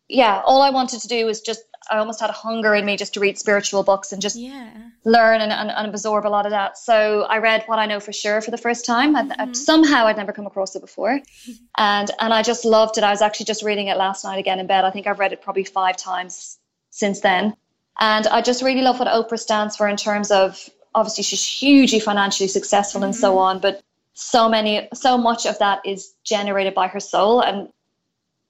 yeah, 0.09 0.41
all 0.45 0.61
I 0.61 0.71
wanted 0.71 1.01
to 1.01 1.07
do 1.07 1.25
was 1.25 1.41
just 1.41 1.61
I 1.89 1.97
almost 1.97 2.19
had 2.19 2.29
a 2.29 2.33
hunger 2.33 2.75
in 2.75 2.85
me 2.85 2.97
just 2.97 3.13
to 3.15 3.19
read 3.19 3.37
spiritual 3.37 3.83
books 3.83 4.11
and 4.11 4.21
just 4.21 4.35
Yeah. 4.35 4.69
learn 5.05 5.41
and, 5.41 5.51
and, 5.51 5.71
and 5.71 5.87
absorb 5.87 6.25
a 6.25 6.29
lot 6.29 6.45
of 6.45 6.51
that. 6.51 6.77
So 6.77 7.23
I 7.23 7.37
read 7.37 7.63
What 7.65 7.79
I 7.79 7.85
Know 7.85 7.99
for 7.99 8.13
Sure 8.13 8.41
for 8.41 8.51
the 8.51 8.57
first 8.57 8.85
time. 8.85 9.15
I, 9.15 9.21
I, 9.21 9.23
mm-hmm. 9.23 9.53
somehow 9.53 10.07
I'd 10.07 10.17
never 10.17 10.31
come 10.31 10.47
across 10.47 10.75
it 10.75 10.81
before, 10.81 11.19
and 11.77 12.11
and 12.19 12.33
I 12.33 12.43
just 12.43 12.65
loved 12.65 12.97
it. 12.97 13.03
I 13.03 13.11
was 13.11 13.21
actually 13.21 13.45
just 13.45 13.63
reading 13.63 13.87
it 13.87 13.97
last 13.97 14.23
night 14.23 14.39
again 14.39 14.59
in 14.59 14.67
bed. 14.67 14.83
I 14.83 14.91
think 14.91 15.07
I've 15.07 15.19
read 15.19 15.33
it 15.33 15.41
probably 15.41 15.63
five 15.63 15.97
times 15.97 16.57
since 16.89 17.21
then, 17.21 17.55
and 17.99 18.27
I 18.27 18.41
just 18.41 18.61
really 18.63 18.81
love 18.81 18.99
what 18.99 19.07
Oprah 19.07 19.39
stands 19.39 19.75
for 19.75 19.87
in 19.87 19.97
terms 19.97 20.31
of 20.31 20.69
obviously 20.93 21.23
she's 21.23 21.45
hugely 21.45 21.99
financially 21.99 22.47
successful 22.47 23.03
and 23.03 23.15
so 23.15 23.29
mm-hmm. 23.31 23.37
on, 23.37 23.59
but 23.59 23.81
so 24.13 24.49
many 24.49 24.89
so 24.93 25.15
much 25.15 25.45
of 25.45 25.59
that 25.59 25.79
is 25.85 26.13
generated 26.23 26.73
by 26.73 26.87
her 26.87 26.99
soul 26.99 27.39
and 27.39 27.69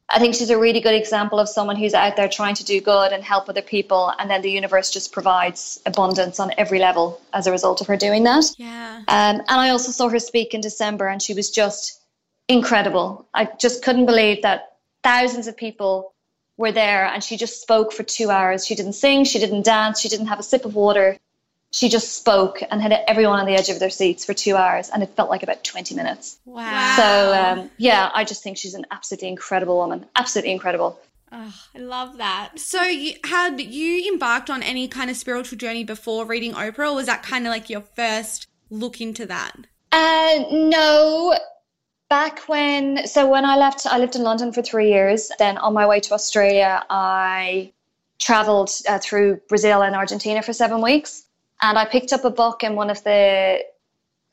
I 0.09 0.19
think 0.19 0.35
she's 0.35 0.49
a 0.49 0.57
really 0.57 0.79
good 0.79 0.95
example 0.95 1.37
of 1.37 1.49
someone 1.49 1.75
who's 1.75 1.93
out 1.93 2.15
there 2.15 2.29
trying 2.29 2.55
to 2.55 2.63
do 2.63 2.79
good 2.79 3.11
and 3.11 3.21
help 3.23 3.49
other 3.49 3.61
people, 3.61 4.13
and 4.17 4.29
then 4.29 4.41
the 4.41 4.49
universe 4.49 4.89
just 4.89 5.11
provides 5.11 5.81
abundance 5.85 6.39
on 6.39 6.51
every 6.57 6.79
level 6.79 7.19
as 7.33 7.45
a 7.45 7.51
result 7.51 7.81
of 7.81 7.87
her 7.87 7.97
doing 7.97 8.23
that. 8.23 8.45
Yeah. 8.57 8.97
Um, 8.99 9.39
and 9.39 9.45
I 9.47 9.69
also 9.69 9.91
saw 9.91 10.07
her 10.07 10.19
speak 10.19 10.53
in 10.53 10.61
December, 10.61 11.07
and 11.07 11.21
she 11.21 11.33
was 11.33 11.49
just 11.49 12.01
incredible. 12.47 13.27
I 13.33 13.49
just 13.59 13.83
couldn't 13.83 14.05
believe 14.05 14.43
that 14.43 14.77
thousands 15.03 15.47
of 15.47 15.57
people 15.57 16.13
were 16.55 16.71
there, 16.71 17.05
and 17.05 17.21
she 17.21 17.35
just 17.35 17.61
spoke 17.61 17.91
for 17.91 18.03
two 18.03 18.29
hours. 18.29 18.65
She 18.65 18.75
didn't 18.75 18.93
sing, 18.93 19.25
she 19.25 19.39
didn't 19.39 19.65
dance, 19.65 19.99
she 19.99 20.07
didn't 20.07 20.27
have 20.27 20.39
a 20.39 20.43
sip 20.43 20.63
of 20.63 20.73
water. 20.73 21.17
She 21.71 21.89
just 21.89 22.15
spoke 22.15 22.61
and 22.71 22.81
had 22.81 22.93
everyone 23.07 23.39
on 23.39 23.45
the 23.45 23.53
edge 23.53 23.69
of 23.69 23.79
their 23.79 23.89
seats 23.89 24.23
for 24.23 24.33
two 24.33 24.55
hours, 24.55 24.89
and 24.89 25.03
it 25.03 25.09
felt 25.15 25.29
like 25.29 25.43
about 25.43 25.63
20 25.63 25.95
minutes. 25.95 26.39
Wow. 26.45 26.95
So, 26.95 27.33
um, 27.33 27.71
yeah, 27.77 28.09
I 28.13 28.23
just 28.23 28.41
think 28.41 28.57
she's 28.57 28.73
an 28.73 28.85
absolutely 28.89 29.27
incredible 29.27 29.77
woman. 29.77 30.05
Absolutely 30.15 30.53
incredible. 30.53 30.99
Oh, 31.31 31.53
I 31.75 31.79
love 31.79 32.17
that. 32.17 32.57
So, 32.57 32.83
you, 32.83 33.15
had 33.25 33.59
you 33.59 34.11
embarked 34.11 34.49
on 34.49 34.63
any 34.63 34.87
kind 34.87 35.09
of 35.09 35.17
spiritual 35.17 35.57
journey 35.57 35.83
before 35.83 36.25
reading 36.25 36.53
Oprah, 36.53 36.91
or 36.91 36.95
was 36.95 37.07
that 37.07 37.21
kind 37.21 37.45
of 37.45 37.51
like 37.51 37.69
your 37.69 37.81
first 37.81 38.47
look 38.69 39.01
into 39.01 39.25
that? 39.25 39.53
Uh, 39.91 40.45
no. 40.51 41.37
Back 42.09 42.47
when, 42.47 43.05
so 43.05 43.27
when 43.27 43.43
I 43.43 43.57
left, 43.57 43.85
I 43.85 43.97
lived 43.97 44.15
in 44.15 44.23
London 44.23 44.53
for 44.53 44.61
three 44.61 44.89
years. 44.89 45.29
Then 45.37 45.57
on 45.57 45.73
my 45.73 45.85
way 45.85 45.99
to 45.99 46.13
Australia, 46.13 46.81
I 46.89 47.73
traveled 48.19 48.71
uh, 48.87 48.99
through 48.99 49.41
Brazil 49.49 49.81
and 49.81 49.95
Argentina 49.95 50.41
for 50.41 50.53
seven 50.53 50.81
weeks. 50.81 51.25
And 51.61 51.77
I 51.77 51.85
picked 51.85 52.13
up 52.13 52.23
a 52.25 52.29
book 52.29 52.63
in 52.63 52.75
one 52.75 52.89
of 52.89 53.03
the, 53.03 53.63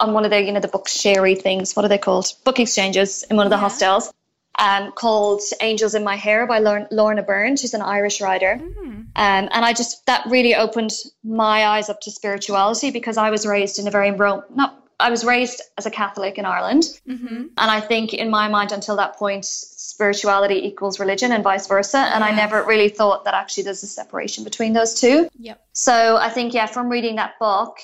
on 0.01 0.13
one 0.13 0.25
of 0.25 0.31
the, 0.31 0.43
you 0.43 0.53
know, 0.53 0.61
the 0.61 0.69
book 0.69 0.89
sharey 0.89 1.35
things. 1.35 1.75
What 1.75 1.85
are 1.85 1.89
they 1.89 1.99
called? 1.99 2.27
Book 2.45 2.59
exchanges 2.59 3.23
in 3.31 3.37
one 3.37 3.47
of 3.47 3.51
the 3.51 3.57
hostels. 3.57 4.13
Um, 4.57 4.93
called 4.93 5.41
Angels 5.61 5.97
in 5.97 6.05
My 6.05 6.15
Hair 6.15 6.47
by 6.47 6.61
Lorna, 6.61 6.87
Lorna 6.93 7.23
Byrne. 7.25 7.57
She's 7.57 7.75
an 7.75 7.83
Irish 7.83 8.21
writer. 8.21 8.53
Um, 9.17 9.49
and 9.51 9.65
I 9.65 9.73
just, 9.73 10.07
that 10.07 10.27
really 10.27 10.55
opened 10.55 10.93
my 11.25 11.67
eyes 11.67 11.89
up 11.89 12.01
to 12.03 12.13
spirituality 12.13 12.93
because 12.93 13.17
I 13.17 13.31
was 13.31 13.47
raised 13.47 13.81
in 13.81 13.89
a 13.89 13.91
very, 13.91 14.13
Ro- 14.13 14.45
not, 14.55 14.81
I 15.01 15.11
was 15.11 15.25
raised 15.25 15.61
as 15.77 15.87
a 15.87 15.91
Catholic 15.91 16.39
in 16.39 16.45
Ireland. 16.45 16.85
Mm-hmm. 17.09 17.35
And 17.35 17.49
I 17.59 17.81
think 17.81 18.15
in 18.15 18.31
my 18.31 18.47
mind, 18.47 18.71
until 18.71 18.95
that 18.97 19.17
point, 19.17 19.45
spirituality 19.95 20.67
equals 20.67 20.99
religion 20.99 21.31
and 21.31 21.45
vice 21.45 21.69
versa. 21.69 21.99
And 21.99 22.25
I 22.25 22.33
never 22.33 22.65
really 22.65 22.89
thought 22.89 23.25
that 23.27 23.35
actually 23.35 23.63
there's 23.65 23.85
a 23.85 23.87
separation 23.87 24.43
between 24.43 24.73
those 24.73 25.01
two. 25.01 25.29
Yep. 25.39 25.65
So 25.73 26.17
I 26.17 26.31
think, 26.31 26.53
yeah, 26.53 26.67
from 26.67 26.89
reading 26.89 27.17
that 27.17 27.39
book, 27.39 27.79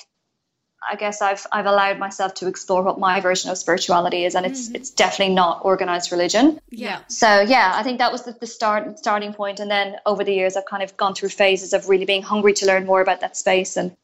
I 0.83 0.95
guess 0.95 1.21
I've 1.21 1.45
I've 1.51 1.67
allowed 1.67 1.99
myself 1.99 2.33
to 2.35 2.47
explore 2.47 2.81
what 2.81 2.99
my 2.99 3.21
version 3.21 3.51
of 3.51 3.57
spirituality 3.57 4.25
is, 4.25 4.33
and 4.35 4.45
it's 4.47 4.65
mm-hmm. 4.65 4.77
it's 4.77 4.89
definitely 4.89 5.35
not 5.35 5.63
organized 5.63 6.11
religion. 6.11 6.59
Yeah. 6.71 6.99
So 7.07 7.41
yeah, 7.41 7.71
I 7.75 7.83
think 7.83 7.99
that 7.99 8.11
was 8.11 8.23
the, 8.23 8.33
the 8.33 8.47
start 8.47 8.97
starting 8.97 9.31
point, 9.31 9.59
and 9.59 9.69
then 9.69 9.97
over 10.07 10.23
the 10.23 10.33
years, 10.33 10.57
I've 10.57 10.65
kind 10.65 10.81
of 10.81 10.97
gone 10.97 11.13
through 11.13 11.29
phases 11.29 11.73
of 11.73 11.87
really 11.87 12.05
being 12.05 12.23
hungry 12.23 12.53
to 12.55 12.65
learn 12.65 12.87
more 12.87 12.99
about 12.99 13.21
that 13.21 13.37
space, 13.37 13.77
and 13.77 13.95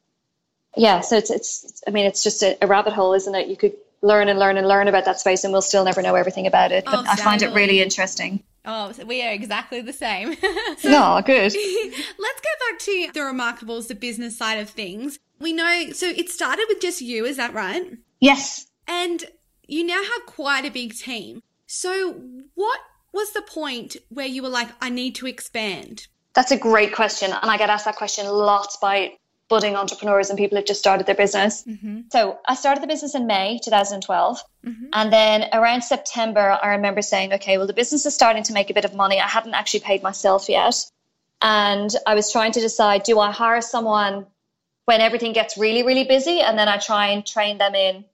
yeah, 0.76 1.02
so 1.02 1.18
it's 1.18 1.32
it's 1.32 1.84
I 1.88 1.90
mean 1.90 2.06
it's 2.06 2.24
just 2.24 2.44
a, 2.44 2.56
a 2.62 2.68
rabbit 2.68 2.94
hole, 2.94 3.16
isn't 3.16 3.36
it? 3.36 3.48
You 3.48 3.58
could 3.58 3.74
learn 4.08 4.30
and 4.30 4.40
learn 4.40 4.58
and 4.58 4.68
learn 4.68 4.88
about 4.88 5.06
that 5.06 5.20
space, 5.20 5.44
and 5.44 5.52
we'll 5.54 5.62
still 5.62 5.84
never 5.84 6.02
know 6.02 6.16
everything 6.16 6.48
about 6.48 6.72
it. 6.72 6.86
But 6.86 6.96
Oh, 6.96 7.04
I 7.08 7.16
find 7.18 7.42
it 7.42 7.54
really 7.54 7.82
interesting. 7.82 8.44
Oh, 8.66 8.92
so 8.92 9.06
we 9.06 9.22
are 9.24 9.32
exactly 9.32 9.82
the 9.82 9.94
same. 9.94 10.36
No, 10.84 11.22
good. 11.26 11.54
Let's 11.54 12.42
go 12.42 12.54
back 12.70 12.80
to 12.80 13.10
the 13.14 13.20
Remarkables, 13.22 13.88
the 13.88 13.96
business 13.96 14.38
side 14.38 14.60
of 14.60 14.70
things. 14.70 15.20
We 15.40 15.54
know, 15.54 15.92
so 15.92 16.08
it 16.08 16.30
started 16.30 16.66
with 16.70 16.82
just 16.82 17.02
you, 17.02 17.26
is 17.26 17.38
that 17.38 17.54
right? 17.54 17.98
Yes. 18.20 18.68
And 18.88 19.24
you 19.68 19.84
now 19.86 20.02
have 20.02 20.26
quite 20.26 20.66
a 20.66 20.72
big 20.72 20.94
team. 20.96 21.42
So, 21.66 22.22
what 22.56 22.80
was 23.14 23.32
the 23.34 23.42
point 23.42 23.98
where 24.10 24.26
you 24.26 24.42
were 24.44 24.50
like, 24.50 24.70
I 24.82 24.90
need 24.90 25.16
to 25.16 25.28
expand? 25.28 26.08
That's 26.34 26.52
a 26.52 26.58
great 26.58 26.94
question. 26.94 27.32
And 27.32 27.50
I 27.52 27.58
get 27.58 27.70
asked 27.70 27.86
that 27.86 27.96
question 27.96 28.28
lots 28.28 28.78
by 28.78 29.14
budding 29.50 29.76
entrepreneurs 29.76 30.30
and 30.30 30.38
people 30.38 30.58
who've 30.58 30.68
just 30.68 30.80
started 30.80 31.06
their 31.06 31.16
business. 31.16 31.64
Mm-hmm. 31.64 32.02
So 32.12 32.40
I 32.46 32.56
started 32.56 32.84
the 32.84 32.88
business 32.88 33.16
in 33.16 33.28
May 33.28 33.60
2012. 33.64 34.44
And 34.94 35.14
then 35.14 35.50
around 35.54 35.84
September, 35.84 36.58
I 36.62 36.70
remember 36.70 37.02
saying, 37.02 37.34
okay, 37.34 37.58
well, 37.58 37.68
the 37.68 37.74
business 37.74 38.06
is 38.06 38.14
starting 38.14 38.44
to 38.44 38.54
make 38.54 38.70
a 38.70 38.74
bit 38.74 38.86
of 38.86 38.94
money. 38.94 39.20
I 39.20 39.28
hadn't 39.28 39.54
actually 39.54 39.82
paid 39.82 40.04
myself 40.04 40.50
yet. 40.50 40.76
And 41.42 41.90
I 42.06 42.16
was 42.16 42.32
trying 42.32 42.52
to 42.54 42.60
decide 42.60 43.04
do 43.04 43.20
I 43.20 43.32
hire 43.32 43.62
someone 43.62 44.26
when 44.86 45.02
everything 45.02 45.34
gets 45.34 45.58
really, 45.58 45.84
really 45.84 46.04
busy? 46.04 46.42
And 46.42 46.58
then 46.58 46.68
I 46.68 46.78
try 46.78 47.08
and 47.08 47.26
train 47.26 47.58
them 47.58 47.76
in 47.76 48.06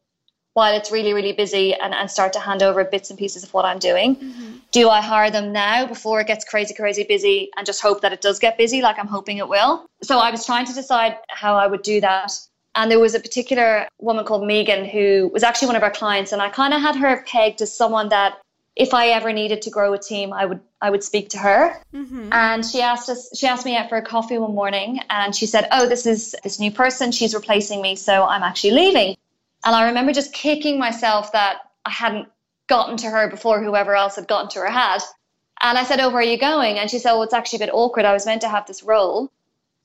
while 0.54 0.76
it's 0.76 0.92
really, 0.92 1.14
really 1.14 1.34
busy 1.34 1.74
and, 1.74 1.94
and 1.94 2.12
start 2.12 2.34
to 2.34 2.40
hand 2.40 2.62
over 2.62 2.84
bits 2.84 3.10
and 3.10 3.18
pieces 3.18 3.44
of 3.44 3.54
what 3.54 3.66
I'm 3.66 3.80
doing. 3.80 4.53
Do 4.74 4.90
I 4.90 5.02
hire 5.02 5.30
them 5.30 5.54
now 5.54 5.86
before 5.86 6.20
it 6.20 6.28
gets 6.28 6.44
crazy, 6.44 6.74
crazy 6.74 7.04
busy 7.04 7.52
and 7.56 7.66
just 7.66 7.80
hope 7.80 8.02
that 8.02 8.12
it 8.12 8.22
does 8.22 8.40
get 8.40 8.58
busy 8.58 8.82
like 8.82 8.98
I'm 8.98 9.08
hoping 9.08 9.38
it 9.38 9.48
will? 9.48 9.86
So 10.02 10.18
I 10.18 10.32
was 10.32 10.46
trying 10.48 10.66
to 10.66 10.74
decide 10.74 11.18
how 11.30 11.56
I 11.56 11.68
would 11.68 11.84
do 11.84 12.02
that. 12.02 12.32
And 12.74 12.90
there 12.90 13.00
was 13.00 13.14
a 13.14 13.20
particular 13.20 13.88
woman 14.00 14.26
called 14.26 14.48
Megan 14.48 14.84
who 14.84 15.30
was 15.32 15.44
actually 15.44 15.68
one 15.68 15.76
of 15.76 15.84
our 15.84 15.92
clients, 15.92 16.32
and 16.32 16.42
I 16.42 16.50
kind 16.50 16.74
of 16.74 16.82
had 16.82 16.96
her 16.96 17.24
pegged 17.28 17.62
as 17.62 17.72
someone 17.72 18.10
that 18.10 18.40
if 18.76 18.96
I 18.96 19.10
ever 19.10 19.32
needed 19.32 19.62
to 19.62 19.70
grow 19.70 19.94
a 19.94 20.00
team, 20.00 20.34
I 20.34 20.46
would 20.46 20.60
I 20.82 20.90
would 20.90 21.04
speak 21.04 21.30
to 21.30 21.38
her. 21.38 21.80
Mm-hmm. 21.94 22.30
And 22.32 22.66
she 22.66 22.82
asked 22.82 23.10
us 23.10 23.30
she 23.38 23.46
asked 23.46 23.66
me 23.66 23.78
out 23.78 23.90
for 23.90 23.98
a 23.98 24.02
coffee 24.02 24.40
one 24.40 24.56
morning 24.56 25.02
and 25.12 25.36
she 25.36 25.46
said, 25.46 25.68
Oh, 25.72 25.88
this 25.88 26.08
is 26.08 26.36
this 26.44 26.60
new 26.60 26.72
person, 26.72 27.12
she's 27.12 27.36
replacing 27.36 27.80
me, 27.80 27.96
so 27.96 28.24
I'm 28.24 28.42
actually 28.42 28.72
leaving. 28.72 29.16
And 29.64 29.76
I 29.76 29.86
remember 29.86 30.12
just 30.12 30.34
kicking 30.34 30.80
myself 30.80 31.32
that 31.34 31.60
I 31.86 31.92
hadn't 31.92 32.28
gotten 32.74 32.98
to 32.98 33.08
her 33.08 33.30
before 33.30 33.62
whoever 33.62 33.96
else 33.96 34.16
had 34.16 34.28
gotten 34.28 34.50
to 34.50 34.60
her 34.60 34.70
had. 34.70 34.98
And 35.62 35.78
I 35.78 35.84
said, 35.84 36.00
Oh, 36.00 36.10
where 36.10 36.22
are 36.22 36.24
you 36.24 36.40
going? 36.40 36.80
And 36.80 36.90
she 36.90 36.98
said, 36.98 37.12
Well, 37.12 37.22
it's 37.22 37.34
actually 37.34 37.58
a 37.58 37.68
bit 37.68 37.74
awkward. 37.74 38.06
I 38.06 38.14
was 38.14 38.26
meant 38.26 38.42
to 38.42 38.50
have 38.50 38.66
this 38.66 38.82
role. 38.82 39.32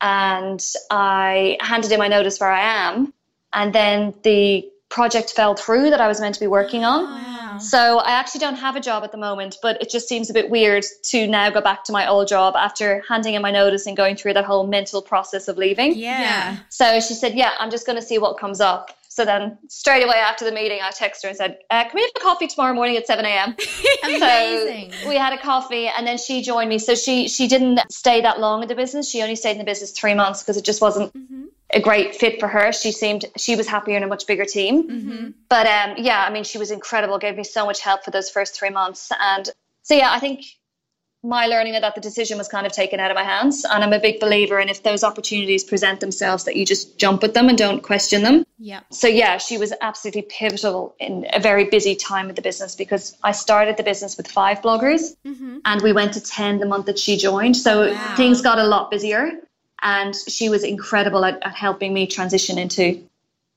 And 0.01 0.65
I 0.91 1.59
handed 1.61 1.93
in 1.93 1.99
my 1.99 2.09
notice 2.09 2.41
where 2.41 2.51
I 2.51 2.89
am. 2.89 3.13
And 3.53 3.75
then 3.75 4.15
the 4.23 4.71
project 4.89 5.33
fell 5.37 5.55
through 5.55 5.91
that 5.91 6.01
I 6.01 6.09
was 6.09 6.19
meant 6.19 6.35
to 6.37 6.41
be 6.41 6.47
working 6.47 6.85
on. 6.85 7.05
Oh, 7.05 7.53
wow. 7.53 7.59
So 7.59 7.99
I 7.99 8.13
actually 8.13 8.41
don't 8.41 8.57
have 8.57 8.75
a 8.75 8.81
job 8.81 9.05
at 9.05 9.13
the 9.13 9.19
moment, 9.19 9.59
but 9.61 9.83
it 9.83 9.91
just 9.91 10.09
seems 10.09 10.31
a 10.31 10.33
bit 10.33 10.49
weird 10.49 10.85
to 11.11 11.27
now 11.27 11.51
go 11.51 11.61
back 11.61 11.85
to 11.85 11.93
my 11.93 12.09
old 12.09 12.29
job 12.29 12.57
after 12.57 13.03
handing 13.07 13.35
in 13.35 13.43
my 13.43 13.51
notice 13.51 13.87
and 13.87 13.97
going 13.97 14.17
through 14.17 14.35
that 14.35 14.47
whole 14.47 14.67
mental 14.67 15.03
process 15.03 15.49
of 15.49 15.59
leaving. 15.59 15.95
Yeah. 15.95 16.57
So 16.71 17.01
she 17.01 17.13
said, 17.15 17.35
Yeah, 17.35 17.53
I'm 17.59 17.71
just 17.71 17.85
going 17.85 17.97
to 17.97 18.07
see 18.11 18.19
what 18.19 18.39
comes 18.39 18.63
up. 18.63 18.97
So 19.19 19.25
then 19.25 19.59
straight 19.67 20.05
away 20.05 20.15
after 20.15 20.45
the 20.45 20.53
meeting, 20.53 20.79
I 20.81 20.93
texted 20.93 21.25
her 21.25 21.29
and 21.31 21.37
said, 21.37 21.59
uh, 21.71 21.83
Can 21.83 21.91
we 21.97 22.03
have 22.03 22.11
a 22.17 22.21
coffee 22.21 22.47
tomorrow 22.47 22.73
morning 22.73 22.97
at 22.97 23.09
7 23.09 23.25
a.m.? 23.25 23.57
Amazing. 24.05 24.93
So 24.93 25.09
we 25.09 25.17
had 25.17 25.33
a 25.33 25.39
coffee 25.39 25.89
and 25.89 26.07
then 26.07 26.19
she 26.19 26.41
joined 26.41 26.69
me. 26.69 26.79
So 26.79 26.95
she 26.95 27.27
she 27.27 27.49
didn't 27.49 27.81
stay 27.91 28.21
that 28.21 28.39
long 28.39 28.63
in 28.63 28.69
the 28.69 28.77
business. 28.77 29.11
She 29.11 29.21
only 29.21 29.35
stayed 29.35 29.51
in 29.51 29.59
the 29.59 29.65
business 29.65 29.91
three 29.91 30.15
months 30.15 30.45
because 30.45 30.57
it 30.57 30.65
just 30.65 30.81
wasn't 30.81 31.13
a 31.75 31.81
great 31.81 32.15
fit 32.15 32.39
for 32.39 32.47
her. 32.47 32.73
She 32.73 32.93
seemed 32.93 33.25
she 33.37 33.57
was 33.57 33.67
happier 33.67 33.97
in 33.97 34.05
a 34.05 34.07
much 34.07 34.25
bigger 34.29 34.45
team. 34.45 34.87
But 35.49 35.67
um, 35.67 35.97
yeah, 35.99 36.25
I 36.25 36.31
mean, 36.31 36.45
she 36.45 36.59
was 36.59 36.71
incredible. 36.71 37.19
Gave 37.19 37.37
me 37.37 37.43
so 37.43 37.67
much 37.67 37.81
help 37.81 38.05
for 38.05 38.13
those 38.13 38.31
first 38.31 38.55
three 38.57 38.71
months. 38.71 39.11
And 39.19 39.51
so 39.83 39.95
yeah, 39.95 40.13
I 40.13 40.21
think 40.21 40.45
my 41.23 41.47
learning 41.47 41.75
of 41.75 41.83
that 41.83 41.95
the 41.95 42.01
decision 42.01 42.39
was 42.39 42.49
kind 42.49 42.67
of 42.67 42.73
taken 42.73 43.01
out 43.01 43.11
of 43.11 43.17
my 43.17 43.25
hands. 43.25 43.65
And 43.65 43.83
I'm 43.83 43.93
a 43.93 43.99
big 43.99 44.21
believer 44.21 44.61
in 44.61 44.69
if 44.69 44.83
those 44.83 45.03
opportunities 45.03 45.65
present 45.65 46.01
themselves, 46.01 46.45
that 46.45 46.57
you 46.57 46.65
just 46.65 46.99
jump 46.99 47.25
at 47.25 47.35
them 47.35 47.49
and 47.49 47.59
don't 47.59 47.83
question 47.83 48.23
them 48.23 48.45
Yep. 48.61 48.87
so 48.91 49.07
yeah, 49.07 49.39
she 49.39 49.57
was 49.57 49.73
absolutely 49.81 50.23
pivotal 50.23 50.95
in 50.99 51.27
a 51.33 51.39
very 51.39 51.65
busy 51.65 51.95
time 51.95 52.27
with 52.27 52.35
the 52.35 52.43
business 52.43 52.75
because 52.75 53.17
I 53.23 53.31
started 53.31 53.77
the 53.77 53.85
business 53.85 54.17
with 54.17 54.27
five 54.27 54.63
bloggers 54.63 55.17
mm-hmm. 55.25 55.59
and 55.65 55.81
we 55.83 55.93
went 55.93 56.15
to 56.15 56.21
10 56.21 56.59
the 56.59 56.67
month 56.67 56.87
that 56.87 56.99
she 56.99 57.17
joined. 57.17 57.57
So 57.57 57.93
Wow. 57.93 58.15
things 58.17 58.41
got 58.41 58.59
a 58.59 58.65
lot 58.65 58.91
busier 58.91 59.31
and 59.83 60.15
she 60.15 60.49
was 60.49 60.65
incredible 60.65 61.25
at, 61.25 61.41
at 61.45 61.55
helping 61.55 61.95
me 61.95 62.09
transition 62.09 62.59
into, 62.59 63.01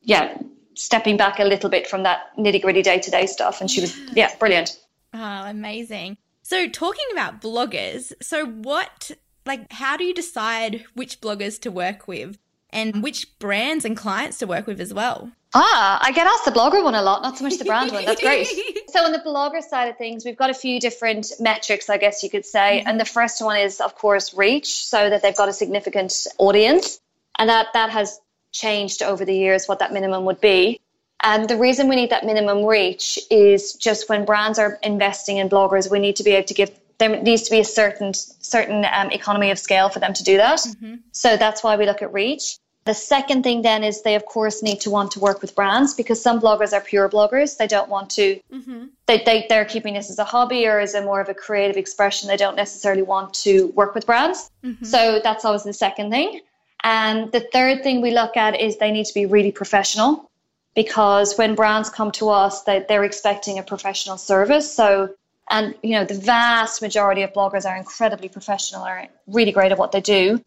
yeah, 0.02 0.38
stepping 0.76 1.18
back 1.18 1.40
a 1.40 1.44
little 1.46 1.70
bit 1.70 1.88
from 1.88 2.04
that 2.04 2.36
nitty 2.38 2.62
gritty 2.62 2.84
day 2.84 3.00
to 3.00 3.12
day 3.12 3.26
stuff. 3.26 3.60
And 3.60 3.70
she 3.72 3.82
was, 3.82 3.98
yeah, 4.14 4.36
brilliant. 4.38 4.78
Oh, 5.14 5.46
amazing. 5.48 6.18
So, 6.52 6.68
talking 6.68 7.06
about 7.14 7.40
bloggers, 7.40 8.12
so 8.22 8.46
what, 8.46 9.12
like, 9.46 9.72
how 9.72 9.96
do 9.96 10.04
you 10.04 10.14
decide 10.14 10.84
which 10.96 11.22
bloggers 11.22 11.58
to 11.62 11.72
work 11.72 12.10
with? 12.10 12.38
and 12.74 13.04
which 13.04 13.38
brands 13.40 13.84
and 13.84 13.98
clients 13.98 14.38
to 14.40 14.48
work 14.48 14.66
with 14.66 14.80
as 14.80 14.94
well. 14.94 15.30
Ah, 15.54 16.00
I 16.02 16.14
get 16.14 16.28
asked 16.28 16.46
the 16.46 16.52
blogger 16.52 16.82
one 16.82 16.96
a 16.96 17.02
lot, 17.02 17.22
not 17.22 17.38
so 17.38 17.44
much 17.44 17.58
the 17.58 17.66
brand 17.66 17.92
one. 17.92 18.06
That's 18.06 18.22
great. 18.22 18.48
So, 18.90 19.06
on 19.06 19.14
the 19.14 19.20
blogger 19.20 19.62
side 19.62 19.88
of 19.88 19.98
things, 19.98 20.26
we've 20.26 20.38
got 20.38 20.50
a 20.50 20.54
few 20.54 20.82
different 20.82 21.32
metrics, 21.40 21.90
I 21.90 21.98
guess 21.98 22.22
you 22.22 22.30
could 22.30 22.46
say. 22.46 22.80
Mm-hmm. 22.80 22.90
And 22.90 23.00
the 23.00 23.06
first 23.06 23.42
one 23.42 23.58
is, 23.58 23.80
of 23.80 23.96
course, 23.96 24.34
reach, 24.34 24.86
so 24.86 25.10
that 25.10 25.22
they've 25.22 25.36
got 25.36 25.48
a 25.48 25.54
significant 25.54 26.28
audience. 26.38 27.00
And 27.40 27.50
that, 27.50 27.68
that 27.74 27.92
has 27.92 28.20
changed 28.52 29.02
over 29.02 29.24
the 29.24 29.34
years 29.34 29.68
what 29.68 29.80
that 29.80 29.94
minimum 29.94 30.26
would 30.26 30.42
be. 30.42 30.81
And 31.24 31.48
the 31.48 31.58
reason 31.58 31.88
we 31.88 31.96
need 31.96 32.10
that 32.10 32.26
minimum 32.26 32.66
reach 32.66 33.20
is 33.30 33.74
just 33.74 34.10
when 34.10 34.26
brands 34.26 34.58
are 34.58 34.80
investing 34.82 35.38
in 35.38 35.50
bloggers, 35.50 35.90
we 35.90 36.00
need 36.00 36.16
to 36.16 36.24
be 36.24 36.32
able 36.32 36.48
to 36.48 36.54
give 36.54 36.72
there 37.02 37.22
needs 37.22 37.42
to 37.44 37.52
be 37.52 37.60
a 37.60 37.66
certain 37.66 38.14
certain 38.14 38.86
um, 38.94 39.10
economy 39.12 39.50
of 39.50 39.58
scale 39.58 39.90
for 39.90 40.00
them 40.00 40.14
to 40.14 40.24
do 40.24 40.38
that. 40.38 40.60
Mm-hmm. 40.60 40.96
So 41.12 41.36
that's 41.36 41.64
why 41.64 41.76
we 41.76 41.86
look 41.86 42.02
at 42.02 42.14
reach. 42.14 42.58
The 42.86 42.94
second 42.94 43.44
thing 43.44 43.62
then 43.62 43.84
is 43.84 44.02
they 44.02 44.16
of 44.16 44.26
course 44.26 44.64
need 44.64 44.82
to 44.82 44.90
want 44.90 45.12
to 45.12 45.20
work 45.20 45.42
with 45.42 45.56
brands 45.56 45.94
because 45.94 46.22
some 46.22 46.40
bloggers 46.40 46.74
are 46.74 46.82
pure 46.82 47.10
bloggers. 47.10 47.58
They 47.58 47.68
don't 47.68 47.90
want 47.90 48.10
to. 48.12 48.40
Mm-hmm. 48.54 48.86
They, 49.08 49.24
they 49.24 49.46
they're 49.50 49.66
keeping 49.66 49.94
this 49.96 50.10
as 50.10 50.20
a 50.20 50.24
hobby 50.24 50.68
or 50.68 50.80
as 50.80 50.94
a 50.96 51.02
more 51.04 51.22
of 51.22 51.30
a 51.30 51.34
creative 51.34 51.78
expression. 51.78 52.28
They 52.28 52.38
don't 52.38 52.56
necessarily 52.56 53.04
want 53.04 53.34
to 53.46 53.68
work 53.68 53.94
with 53.96 54.06
brands. 54.06 54.50
Mm-hmm. 54.64 54.86
So 54.86 55.20
that's 55.24 55.44
always 55.46 55.64
the 55.64 55.74
second 55.74 56.12
thing. 56.12 56.42
And 56.84 57.32
the 57.32 57.42
third 57.54 57.84
thing 57.84 58.02
we 58.02 58.12
look 58.12 58.36
at 58.38 58.60
is 58.60 58.78
they 58.78 58.92
need 58.92 59.06
to 59.06 59.14
be 59.14 59.28
really 59.28 59.52
professional 59.52 60.31
because 60.76 61.38
when 61.38 61.56
brands 61.56 61.90
come 61.90 62.12
to 62.12 62.30
us, 62.30 62.64
they, 62.64 62.86
they're 62.88 63.04
expecting 63.04 63.60
a 63.60 63.64
professional 63.64 64.18
service. 64.18 64.74
So, 64.74 65.14
and 65.50 65.76
you 65.84 65.92
know, 65.92 66.06
the 66.06 66.14
vast 66.14 66.82
majority 66.82 67.24
of 67.24 67.34
bloggers 67.34 67.66
are 67.66 67.76
incredibly 67.76 68.30
professional, 68.30 68.84
are 68.84 69.08
really 69.28 69.52
great 69.52 69.72
at 69.72 69.78
what 69.78 69.92
they 69.92 70.02
do. 70.02 70.44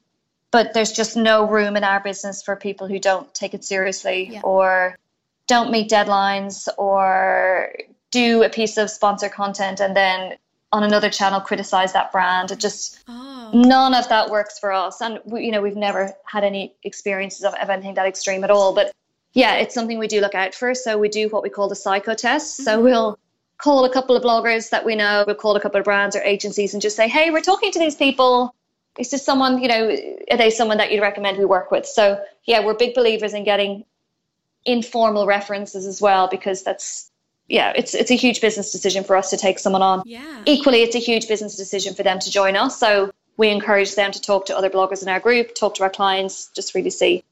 But 0.50 0.73
there's 0.73 0.93
just 0.93 1.16
no 1.16 1.47
room 1.47 1.76
in 1.76 1.85
our 1.85 2.00
business 2.00 2.43
for 2.43 2.54
people 2.57 2.87
who 2.87 2.99
don't 2.99 3.33
take 3.35 3.54
it 3.54 3.64
seriously 3.64 4.31
yeah. 4.33 4.40
or 4.43 4.97
don't 5.47 5.71
meet 5.71 5.90
deadlines 5.90 6.69
or 6.78 7.73
do 8.11 8.45
a 8.45 8.49
piece 8.49 8.76
of 8.76 8.88
sponsor 8.88 9.28
content 9.28 9.81
and 9.81 9.97
then 9.97 10.37
on 10.73 10.83
another 10.83 11.11
channel 11.11 11.40
criticize 11.40 11.93
that 11.93 12.11
brand. 12.12 12.50
It 12.50 12.61
just 12.61 13.00
oh. 13.09 13.50
none 13.52 13.95
of 13.95 14.09
that 14.09 14.31
works 14.31 14.59
for 14.59 14.73
us. 14.73 15.00
And 15.00 15.21
we, 15.25 15.45
you 15.45 15.52
know, 15.52 15.61
we've 15.61 15.76
never 15.76 16.12
had 16.25 16.45
any 16.45 16.75
experiences 16.83 17.45
of, 17.45 17.54
of 17.54 17.71
anything 17.71 17.95
that 17.95 18.07
extreme 18.07 18.43
at 18.45 18.50
all. 18.50 18.75
But 18.75 18.93
yeah, 19.35 19.57
it's 19.57 19.75
something 19.75 19.99
we 19.99 20.07
do 20.07 20.21
look 20.21 20.35
out 20.35 20.55
for. 20.55 20.75
So 20.75 20.97
we 20.97 21.09
do 21.09 21.29
what 21.29 21.43
we 21.43 21.50
call 21.50 21.69
the 21.69 21.76
psycho 21.76 22.14
test. 22.14 22.61
Mm-hmm. 22.61 22.64
So 22.64 22.81
we'll 22.81 23.19
call 23.59 23.85
a 23.85 23.93
couple 23.93 24.17
of 24.17 24.23
bloggers 24.23 24.71
that 24.71 24.85
we 24.85 24.95
know, 24.95 25.25
we'll 25.26 25.37
call 25.37 25.57
a 25.57 25.61
couple 25.61 25.79
of 25.79 25.85
brands 25.85 26.17
or 26.17 26.23
agencies 26.23 26.73
and 26.73 26.81
just 26.81 26.97
say, 26.97 27.09
hey, 27.09 27.31
we're 27.31 27.41
talking 27.41 27.73
to 27.73 27.79
these 27.79 27.97
people. 27.97 28.55
Is 28.99 29.11
this 29.11 29.25
someone, 29.25 29.61
you 29.61 29.69
know, 29.69 29.97
are 30.31 30.37
they 30.37 30.50
someone 30.50 30.79
that 30.79 30.93
you'd 30.93 31.03
recommend 31.03 31.37
we 31.38 31.45
work 31.45 31.71
with? 31.71 31.85
So 31.85 32.23
yeah, 32.45 32.64
we're 32.64 32.75
big 32.75 32.95
believers 32.95 33.35
in 33.35 33.43
getting 33.45 33.85
informal 34.64 35.26
references 35.26 35.87
as 35.87 36.00
well 36.00 36.29
because 36.29 36.62
that's 36.62 37.11
yeah, 37.47 37.75
it's 37.76 37.95
it's 37.95 38.11
a 38.11 38.14
huge 38.14 38.41
business 38.41 38.73
decision 38.73 39.05
for 39.05 39.17
us 39.17 39.29
to 39.31 39.37
take 39.37 39.59
someone 39.59 39.83
on. 39.83 40.03
Yeah. 40.07 40.43
Equally, 40.47 40.83
it's 40.83 40.95
a 40.95 40.99
huge 41.00 41.29
business 41.29 41.57
decision 41.57 41.93
for 41.93 42.03
them 42.03 42.19
to 42.21 42.31
join 42.31 42.57
us. 42.57 42.81
So 42.81 43.12
we 43.37 43.50
encourage 43.50 43.97
them 43.97 44.12
to 44.12 44.21
talk 44.21 44.47
to 44.47 44.57
other 44.57 44.71
bloggers 44.71 45.03
in 45.03 45.09
our 45.11 45.21
group, 45.21 45.55
talk 45.55 45.75
to 45.75 45.83
our 45.83 45.91
clients, 45.91 46.49
just 46.55 46.75
really 46.75 46.88
see 46.88 47.23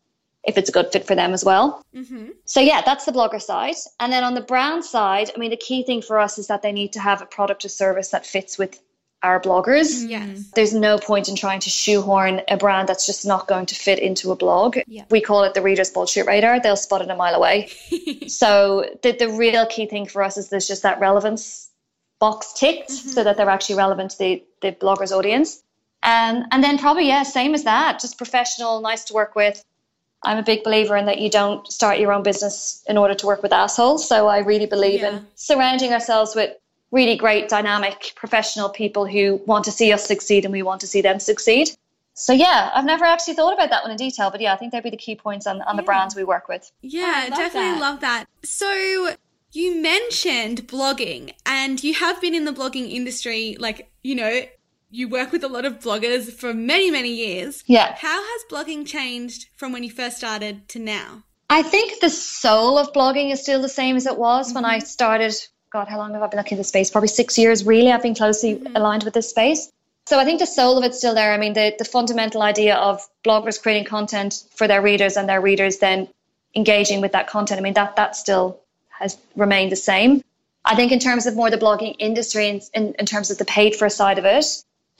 if 0.44 0.58
it's 0.58 0.68
a 0.68 0.72
good 0.72 0.90
fit 0.92 1.06
for 1.06 1.14
them 1.14 1.32
as 1.32 1.44
well. 1.44 1.84
Mm-hmm. 1.94 2.30
So 2.44 2.60
yeah, 2.60 2.82
that's 2.84 3.04
the 3.04 3.12
blogger 3.12 3.40
side. 3.40 3.76
And 4.00 4.12
then 4.12 4.24
on 4.24 4.34
the 4.34 4.40
brand 4.40 4.84
side, 4.84 5.30
I 5.34 5.38
mean, 5.38 5.50
the 5.50 5.56
key 5.56 5.84
thing 5.84 6.02
for 6.02 6.18
us 6.18 6.38
is 6.38 6.48
that 6.48 6.62
they 6.62 6.72
need 6.72 6.94
to 6.94 7.00
have 7.00 7.22
a 7.22 7.26
product 7.26 7.64
or 7.64 7.68
service 7.68 8.10
that 8.10 8.26
fits 8.26 8.58
with 8.58 8.80
our 9.22 9.40
bloggers. 9.40 10.00
Mm-hmm. 10.00 10.10
Yes. 10.10 10.50
There's 10.54 10.74
no 10.74 10.98
point 10.98 11.28
in 11.28 11.36
trying 11.36 11.60
to 11.60 11.70
shoehorn 11.70 12.42
a 12.48 12.56
brand 12.56 12.88
that's 12.88 13.06
just 13.06 13.24
not 13.24 13.46
going 13.46 13.66
to 13.66 13.74
fit 13.74 14.00
into 14.00 14.32
a 14.32 14.36
blog. 14.36 14.78
Yeah. 14.86 15.04
We 15.10 15.20
call 15.20 15.44
it 15.44 15.54
the 15.54 15.62
reader's 15.62 15.90
bullshit 15.90 16.26
radar. 16.26 16.60
They'll 16.60 16.76
spot 16.76 17.02
it 17.02 17.10
a 17.10 17.14
mile 17.14 17.34
away. 17.34 17.70
so 18.26 18.84
the, 19.02 19.12
the 19.12 19.28
real 19.28 19.66
key 19.66 19.86
thing 19.86 20.06
for 20.06 20.22
us 20.22 20.36
is 20.36 20.48
there's 20.48 20.66
just 20.66 20.82
that 20.82 20.98
relevance 20.98 21.70
box 22.18 22.52
ticked 22.54 22.90
mm-hmm. 22.90 23.10
so 23.10 23.24
that 23.24 23.36
they're 23.36 23.48
actually 23.48 23.76
relevant 23.76 24.12
to 24.12 24.18
the, 24.18 24.44
the 24.60 24.72
blogger's 24.72 25.12
audience. 25.12 25.62
Um, 26.02 26.44
and 26.50 26.64
then 26.64 26.78
probably, 26.78 27.06
yeah, 27.06 27.22
same 27.22 27.54
as 27.54 27.62
that, 27.62 28.00
just 28.00 28.18
professional, 28.18 28.80
nice 28.80 29.04
to 29.04 29.14
work 29.14 29.36
with, 29.36 29.64
I'm 30.24 30.38
a 30.38 30.42
big 30.42 30.62
believer 30.62 30.96
in 30.96 31.06
that 31.06 31.18
you 31.18 31.28
don't 31.28 31.66
start 31.70 31.98
your 31.98 32.12
own 32.12 32.22
business 32.22 32.82
in 32.88 32.96
order 32.96 33.14
to 33.14 33.26
work 33.26 33.42
with 33.42 33.52
assholes. 33.52 34.08
So 34.08 34.28
I 34.28 34.38
really 34.38 34.66
believe 34.66 35.00
yeah. 35.00 35.16
in 35.16 35.26
surrounding 35.34 35.92
ourselves 35.92 36.34
with 36.34 36.56
really 36.92 37.16
great, 37.16 37.48
dynamic, 37.48 38.12
professional 38.14 38.68
people 38.68 39.06
who 39.06 39.40
want 39.46 39.64
to 39.64 39.72
see 39.72 39.92
us 39.92 40.06
succeed 40.06 40.44
and 40.44 40.52
we 40.52 40.62
want 40.62 40.80
to 40.82 40.86
see 40.86 41.00
them 41.00 41.18
succeed. 41.18 41.70
So 42.14 42.32
yeah, 42.32 42.70
I've 42.74 42.84
never 42.84 43.04
actually 43.04 43.34
thought 43.34 43.54
about 43.54 43.70
that 43.70 43.82
one 43.82 43.90
in 43.90 43.96
detail, 43.96 44.30
but 44.30 44.40
yeah, 44.40 44.52
I 44.52 44.56
think 44.56 44.72
they'd 44.72 44.82
be 44.82 44.90
the 44.90 44.96
key 44.96 45.16
points 45.16 45.46
on, 45.46 45.62
on 45.62 45.74
yeah. 45.74 45.80
the 45.80 45.82
brands 45.82 46.14
we 46.14 46.24
work 46.24 46.46
with. 46.46 46.70
Yeah, 46.82 47.26
love 47.30 47.38
definitely 47.38 47.70
that. 47.72 47.80
love 47.80 48.00
that. 48.00 48.26
So 48.44 49.14
you 49.52 49.80
mentioned 49.80 50.68
blogging 50.68 51.32
and 51.46 51.82
you 51.82 51.94
have 51.94 52.20
been 52.20 52.34
in 52.34 52.44
the 52.44 52.52
blogging 52.52 52.90
industry 52.90 53.56
like, 53.58 53.90
you 54.02 54.14
know, 54.14 54.42
you 54.92 55.08
work 55.08 55.32
with 55.32 55.42
a 55.42 55.48
lot 55.48 55.64
of 55.64 55.80
bloggers 55.80 56.30
for 56.30 56.52
many, 56.52 56.90
many 56.90 57.08
years. 57.08 57.64
Yeah. 57.66 57.94
How 57.98 58.22
has 58.22 58.42
blogging 58.50 58.86
changed 58.86 59.48
from 59.56 59.72
when 59.72 59.82
you 59.82 59.90
first 59.90 60.18
started 60.18 60.68
to 60.68 60.78
now? 60.78 61.24
I 61.48 61.62
think 61.62 62.00
the 62.00 62.10
soul 62.10 62.78
of 62.78 62.92
blogging 62.92 63.32
is 63.32 63.40
still 63.40 63.62
the 63.62 63.68
same 63.68 63.96
as 63.96 64.06
it 64.06 64.18
was 64.18 64.48
mm-hmm. 64.48 64.56
when 64.56 64.64
I 64.66 64.78
mm-hmm. 64.78 64.86
started. 64.86 65.34
God, 65.72 65.88
how 65.88 65.96
long 65.96 66.12
have 66.12 66.22
I 66.22 66.26
been 66.26 66.36
looking 66.36 66.56
at 66.56 66.60
this 66.60 66.68
space? 66.68 66.90
Probably 66.90 67.08
six 67.08 67.38
years, 67.38 67.64
really. 67.64 67.90
I've 67.90 68.02
been 68.02 68.14
closely 68.14 68.56
mm-hmm. 68.56 68.76
aligned 68.76 69.04
with 69.04 69.14
this 69.14 69.30
space. 69.30 69.72
So 70.06 70.18
I 70.18 70.24
think 70.24 70.40
the 70.40 70.46
soul 70.46 70.76
of 70.76 70.84
it's 70.84 70.98
still 70.98 71.14
there. 71.14 71.32
I 71.32 71.38
mean, 71.38 71.54
the, 71.54 71.74
the 71.78 71.84
fundamental 71.86 72.42
idea 72.42 72.74
of 72.74 73.00
bloggers 73.24 73.60
creating 73.60 73.86
content 73.86 74.44
for 74.54 74.68
their 74.68 74.82
readers 74.82 75.16
and 75.16 75.28
their 75.28 75.40
readers 75.40 75.78
then 75.78 76.08
engaging 76.54 77.00
with 77.00 77.12
that 77.12 77.28
content, 77.28 77.58
I 77.58 77.62
mean, 77.62 77.74
that, 77.74 77.96
that 77.96 78.14
still 78.14 78.60
has 78.90 79.16
remained 79.36 79.72
the 79.72 79.76
same. 79.76 80.22
I 80.64 80.74
think 80.74 80.92
in 80.92 80.98
terms 80.98 81.26
of 81.26 81.34
more 81.34 81.50
the 81.50 81.56
blogging 81.56 81.96
industry, 81.98 82.48
in, 82.48 82.60
in, 82.74 82.94
in 82.98 83.06
terms 83.06 83.30
of 83.30 83.38
the 83.38 83.44
paid 83.44 83.74
for 83.74 83.88
side 83.88 84.18
of 84.18 84.26
it, 84.26 84.44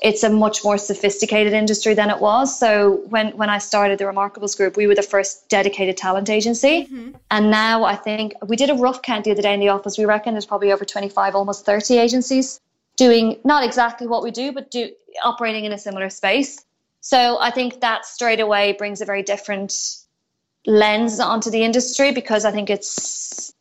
it's 0.02 0.24
a 0.24 0.28
much 0.28 0.64
more 0.64 0.76
sophisticated 0.78 1.52
industry 1.52 1.94
than 1.94 2.10
it 2.10 2.18
was. 2.20 2.58
So 2.58 3.02
when 3.08 3.28
when 3.36 3.48
I 3.48 3.58
started 3.58 3.98
the 3.98 4.04
Remarkables 4.04 4.56
Group, 4.56 4.76
we 4.76 4.86
were 4.86 4.94
the 4.94 5.02
first 5.02 5.48
dedicated 5.48 5.96
talent 5.96 6.28
agency, 6.28 6.84
mm-hmm. 6.84 7.12
and 7.30 7.50
now 7.50 7.84
I 7.84 7.94
think 7.94 8.34
we 8.46 8.56
did 8.56 8.70
a 8.70 8.74
rough 8.74 9.02
count 9.02 9.24
the 9.24 9.30
other 9.30 9.42
day 9.42 9.54
in 9.54 9.60
the 9.60 9.68
office. 9.68 9.96
We 9.96 10.04
reckon 10.04 10.34
there's 10.34 10.46
probably 10.46 10.72
over 10.72 10.84
25, 10.84 11.34
almost 11.34 11.64
30 11.64 11.98
agencies 11.98 12.60
doing 12.96 13.38
not 13.44 13.64
exactly 13.64 14.06
what 14.06 14.22
we 14.22 14.30
do, 14.30 14.52
but 14.52 14.70
do 14.70 14.90
operating 15.22 15.64
in 15.64 15.72
a 15.72 15.78
similar 15.78 16.10
space. 16.10 16.64
So 17.00 17.38
I 17.40 17.50
think 17.50 17.80
that 17.80 18.04
straight 18.04 18.40
away 18.40 18.72
brings 18.72 19.00
a 19.00 19.04
very 19.04 19.22
different 19.22 19.72
lens 20.66 21.18
onto 21.18 21.50
the 21.50 21.64
industry 21.64 22.12
because 22.12 22.44
I 22.44 22.52
think 22.52 22.70
it's 22.70 23.51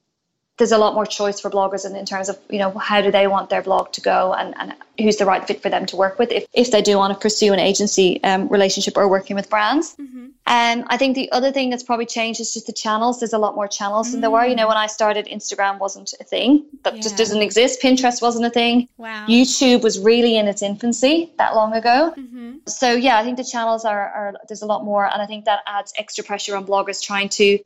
there's 0.57 0.71
a 0.71 0.77
lot 0.77 0.93
more 0.93 1.05
choice 1.05 1.39
for 1.39 1.49
bloggers 1.49 1.89
in, 1.89 1.95
in 1.95 2.05
terms 2.05 2.29
of 2.29 2.37
you 2.49 2.59
know 2.59 2.71
how 2.71 3.01
do 3.01 3.11
they 3.11 3.27
want 3.27 3.49
their 3.49 3.61
blog 3.61 3.91
to 3.93 4.01
go 4.01 4.33
and, 4.33 4.53
and 4.59 4.73
who's 4.99 5.17
the 5.17 5.25
right 5.25 5.47
fit 5.47 5.61
for 5.61 5.69
them 5.69 5.85
to 5.87 5.95
work 5.95 6.19
with 6.19 6.31
if, 6.31 6.45
if 6.53 6.71
they 6.71 6.81
do 6.81 6.97
want 6.97 7.13
to 7.13 7.19
pursue 7.19 7.53
an 7.53 7.59
agency 7.59 8.21
um, 8.23 8.47
relationship 8.49 8.97
or 8.97 9.07
working 9.07 9.35
with 9.35 9.49
brands 9.49 9.95
mm-hmm. 9.95 10.25
um, 10.47 10.85
I 10.87 10.97
think 10.97 11.15
the 11.15 11.31
other 11.31 11.51
thing 11.51 11.69
that's 11.69 11.83
probably 11.83 12.05
changed 12.05 12.39
is 12.41 12.53
just 12.53 12.67
the 12.67 12.73
channels 12.73 13.19
there's 13.19 13.33
a 13.33 13.39
lot 13.39 13.55
more 13.55 13.67
channels 13.67 14.07
mm-hmm. 14.07 14.13
than 14.13 14.21
there 14.21 14.29
were 14.29 14.45
you 14.45 14.55
know 14.55 14.67
when 14.67 14.77
I 14.77 14.87
started 14.87 15.25
Instagram 15.25 15.79
wasn't 15.79 16.13
a 16.19 16.23
thing 16.23 16.65
that 16.83 16.95
yeah. 16.95 17.01
just 17.01 17.17
doesn't 17.17 17.41
exist 17.41 17.81
Pinterest 17.81 18.21
wasn't 18.21 18.45
a 18.45 18.49
thing 18.49 18.87
wow. 18.97 19.25
YouTube 19.27 19.81
was 19.81 19.99
really 19.99 20.37
in 20.37 20.47
its 20.47 20.61
infancy 20.61 21.31
that 21.37 21.55
long 21.55 21.73
ago 21.73 22.13
mm-hmm. 22.15 22.57
so 22.67 22.91
yeah 22.91 23.17
I 23.17 23.23
think 23.23 23.37
the 23.37 23.43
channels 23.43 23.85
are, 23.85 24.09
are 24.09 24.33
there's 24.47 24.61
a 24.61 24.67
lot 24.67 24.83
more 24.83 25.05
and 25.05 25.21
I 25.21 25.25
think 25.25 25.45
that 25.45 25.61
adds 25.65 25.93
extra 25.97 26.23
pressure 26.23 26.55
on 26.55 26.65
bloggers 26.65 27.01
trying 27.01 27.29
to 27.29 27.57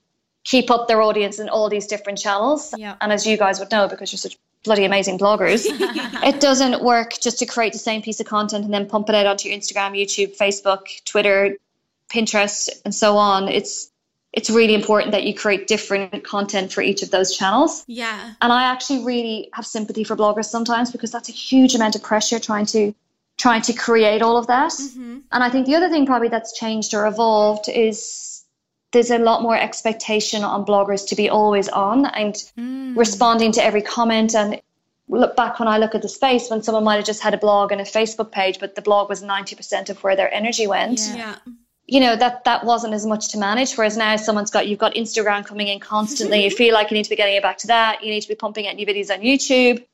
keep 0.46 0.72
up 0.72 0.88
their 0.88 1.02
audience 1.02 1.40
in 1.40 1.50
all 1.50 1.70
these 1.70 1.88
different 1.88 2.20
channels. 2.20 2.74
Yeah. 2.78 2.96
And 3.02 3.12
as 3.12 3.28
you 3.28 3.36
guys 3.36 3.60
would 3.60 3.72
know, 3.72 3.90
because 3.90 4.14
you're 4.14 4.18
such 4.18 4.38
bloody 4.64 4.86
amazing 4.86 5.18
bloggers, 5.20 5.66
it 5.70 6.40
doesn't 6.40 6.82
work 6.82 7.14
just 7.20 7.40
to 7.40 7.46
create 7.46 7.74
the 7.74 7.80
same 7.80 8.02
piece 8.02 8.20
of 8.20 8.28
content 8.28 8.64
and 8.64 8.74
then 8.74 8.88
pump 8.88 9.10
it 9.10 9.16
out 9.16 9.26
onto 9.26 9.50
your 9.50 9.58
Instagram, 9.58 10.00
YouTube, 10.00 10.38
Facebook, 10.38 11.04
Twitter, 11.04 11.58
Pinterest, 12.10 12.70
and 12.86 12.96
so 12.96 13.18
on. 13.18 13.50
It's 13.50 13.92
it's 14.32 14.50
really 14.50 14.76
important 14.76 15.14
that 15.14 15.24
you 15.24 15.34
create 15.34 15.66
different 15.66 16.26
content 16.26 16.74
for 16.74 16.82
each 16.82 17.04
of 17.04 17.10
those 17.10 17.36
channels. 17.36 17.86
Yeah. 17.88 18.34
And 18.42 18.52
I 18.52 18.64
actually 18.66 19.06
really 19.06 19.50
have 19.54 19.66
sympathy 19.66 20.04
for 20.04 20.18
bloggers 20.18 20.46
sometimes 20.46 20.92
because 20.92 21.10
that's 21.10 21.30
a 21.30 21.32
huge 21.32 21.74
amount 21.74 21.96
of 21.96 22.04
pressure 22.04 22.38
trying 22.38 22.66
to 22.68 22.94
trying 23.38 23.62
to 23.64 23.74
create 23.74 24.22
all 24.22 24.38
of 24.38 24.48
that. 24.48 24.72
Mm-hmm. 24.72 25.20
And 25.32 25.44
I 25.44 25.50
think 25.50 25.66
the 25.66 25.76
other 25.76 25.90
thing 25.90 26.06
probably 26.06 26.28
that's 26.28 26.58
changed 26.58 26.94
or 26.94 27.08
evolved 27.08 27.70
is 27.70 28.35
there's 28.92 29.12
a 29.12 29.18
lot 29.18 29.42
more 29.42 29.58
expectation 29.58 30.44
on 30.44 30.66
bloggers 30.66 31.10
to 31.10 31.16
be 31.16 31.30
always 31.30 31.68
on 31.68 32.06
and 32.06 32.36
mm. 32.58 32.98
responding 32.98 33.52
to 33.54 33.64
every 33.64 33.82
comment 33.82 34.36
and 34.36 34.62
look 35.08 35.36
back 35.36 35.60
when 35.60 35.68
I 35.68 35.78
look 35.78 35.96
at 35.96 36.02
the 36.02 36.10
space 36.10 36.50
when 36.50 36.64
someone 36.64 36.84
might 36.84 36.96
have 36.96 37.06
just 37.06 37.22
had 37.22 37.34
a 37.34 37.38
blog 37.38 37.72
and 37.72 37.80
a 37.80 37.84
Facebook 37.84 38.32
page, 38.32 38.60
but 38.60 38.76
the 38.76 38.82
blog 38.82 39.10
was 39.10 39.22
90% 39.22 39.90
of 39.90 40.04
where 40.04 40.16
their 40.16 40.34
energy 40.34 40.68
went. 40.68 41.00
Yeah. 41.00 41.16
yeah. 41.16 41.36
You 41.88 42.00
know, 42.00 42.16
that 42.16 42.46
that 42.46 42.66
wasn't 42.66 42.96
as 42.96 43.06
much 43.06 43.30
to 43.34 43.38
manage. 43.38 43.78
Whereas 43.78 43.96
now 43.96 44.16
someone's 44.16 44.50
got 44.50 44.68
you've 44.68 44.80
got 44.80 44.96
Instagram 44.96 45.46
coming 45.46 45.68
in 45.68 45.80
constantly. 45.80 46.44
you 46.44 46.50
feel 46.64 46.74
like 46.74 46.90
you 46.90 46.98
need 46.98 47.04
to 47.04 47.12
be 47.12 47.16
getting 47.16 47.36
it 47.36 47.44
back 47.44 47.60
to 47.60 47.68
that. 47.68 48.04
You 48.04 48.10
need 48.10 48.22
to 48.22 48.28
be 48.28 48.34
pumping 48.34 48.68
out 48.68 48.76
new 48.76 48.88
videos 48.88 49.14
on 49.14 49.22
YouTube. 49.22 49.86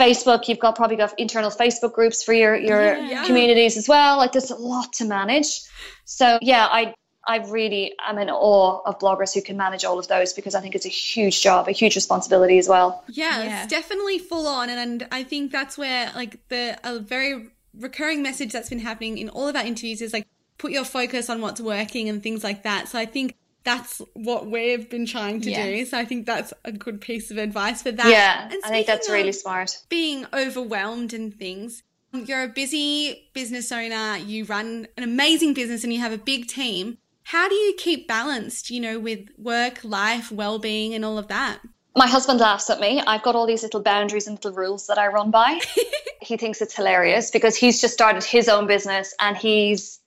Facebook, 0.00 0.48
you've 0.48 0.60
got 0.60 0.76
probably 0.76 0.96
got 0.96 1.12
internal 1.18 1.50
Facebook 1.50 1.92
groups 1.92 2.22
for 2.22 2.32
your, 2.32 2.56
your 2.56 2.96
yeah. 2.96 3.26
communities 3.26 3.76
as 3.76 3.88
well. 3.88 4.16
Like 4.16 4.32
there's 4.32 4.50
a 4.50 4.56
lot 4.56 4.92
to 4.94 5.04
manage. 5.04 5.60
So 6.04 6.38
yeah, 6.40 6.66
I 6.70 6.94
I 7.28 7.36
really 7.46 7.94
am 8.06 8.18
in 8.18 8.30
awe 8.30 8.80
of 8.86 8.98
bloggers 8.98 9.34
who 9.34 9.42
can 9.42 9.56
manage 9.56 9.84
all 9.84 9.98
of 9.98 10.08
those 10.08 10.32
because 10.32 10.54
I 10.54 10.60
think 10.60 10.74
it's 10.74 10.86
a 10.86 10.88
huge 10.88 11.42
job, 11.42 11.68
a 11.68 11.72
huge 11.72 11.94
responsibility 11.94 12.58
as 12.58 12.68
well. 12.68 13.04
Yeah, 13.08 13.44
Yeah. 13.44 13.62
it's 13.64 13.70
definitely 13.70 14.18
full 14.18 14.46
on, 14.48 14.70
and, 14.70 14.80
and 14.80 15.08
I 15.12 15.22
think 15.24 15.52
that's 15.52 15.76
where 15.78 16.10
like 16.16 16.40
the 16.48 16.78
a 16.82 16.98
very 16.98 17.50
recurring 17.78 18.22
message 18.22 18.52
that's 18.52 18.70
been 18.70 18.78
happening 18.80 19.18
in 19.18 19.28
all 19.28 19.46
of 19.46 19.54
our 19.54 19.64
interviews 19.64 20.00
is 20.02 20.12
like 20.12 20.26
put 20.56 20.72
your 20.72 20.84
focus 20.84 21.28
on 21.30 21.40
what's 21.40 21.60
working 21.60 22.08
and 22.08 22.22
things 22.22 22.42
like 22.42 22.64
that. 22.64 22.88
So 22.88 22.98
I 22.98 23.06
think 23.06 23.36
that's 23.62 24.00
what 24.14 24.46
we've 24.46 24.88
been 24.88 25.04
trying 25.04 25.40
to 25.42 25.50
do. 25.54 25.84
So 25.84 25.98
I 25.98 26.04
think 26.06 26.24
that's 26.26 26.54
a 26.64 26.72
good 26.72 27.00
piece 27.02 27.30
of 27.30 27.36
advice 27.36 27.82
for 27.82 27.92
that. 27.92 28.08
Yeah, 28.10 28.44
And 28.50 28.60
I 28.64 28.68
think 28.70 28.86
that's 28.86 29.08
really 29.10 29.32
smart. 29.32 29.76
being 29.90 30.26
overwhelmed 30.32 31.12
and 31.12 31.32
things. 31.36 31.82
You're 32.12 32.42
a 32.44 32.48
busy 32.48 33.28
business 33.34 33.70
owner, 33.70 34.16
you 34.16 34.46
run 34.46 34.88
an 34.96 35.02
amazing 35.04 35.52
business 35.52 35.84
and 35.84 35.92
you 35.92 36.00
have 36.00 36.12
a 36.12 36.18
big 36.18 36.46
team. 36.48 36.96
How 37.28 37.46
do 37.46 37.54
you 37.54 37.74
keep 37.76 38.08
balanced, 38.08 38.70
you 38.70 38.80
know, 38.80 38.98
with 38.98 39.28
work, 39.36 39.84
life, 39.84 40.32
well-being 40.32 40.94
and 40.94 41.04
all 41.04 41.18
of 41.18 41.28
that? 41.28 41.58
My 41.94 42.06
husband 42.06 42.40
laughs 42.40 42.70
at 42.70 42.80
me. 42.80 43.02
I've 43.06 43.22
got 43.22 43.34
all 43.34 43.46
these 43.46 43.62
little 43.62 43.82
boundaries 43.82 44.26
and 44.26 44.42
little 44.42 44.58
rules 44.58 44.86
that 44.86 44.96
I 44.96 45.08
run 45.08 45.30
by. 45.30 45.60
he 46.22 46.38
thinks 46.38 46.62
it's 46.62 46.74
hilarious 46.74 47.30
because 47.30 47.54
he's 47.54 47.82
just 47.82 47.92
started 47.92 48.24
his 48.24 48.48
own 48.48 48.66
business 48.66 49.14
and 49.20 49.36
he's 49.36 50.00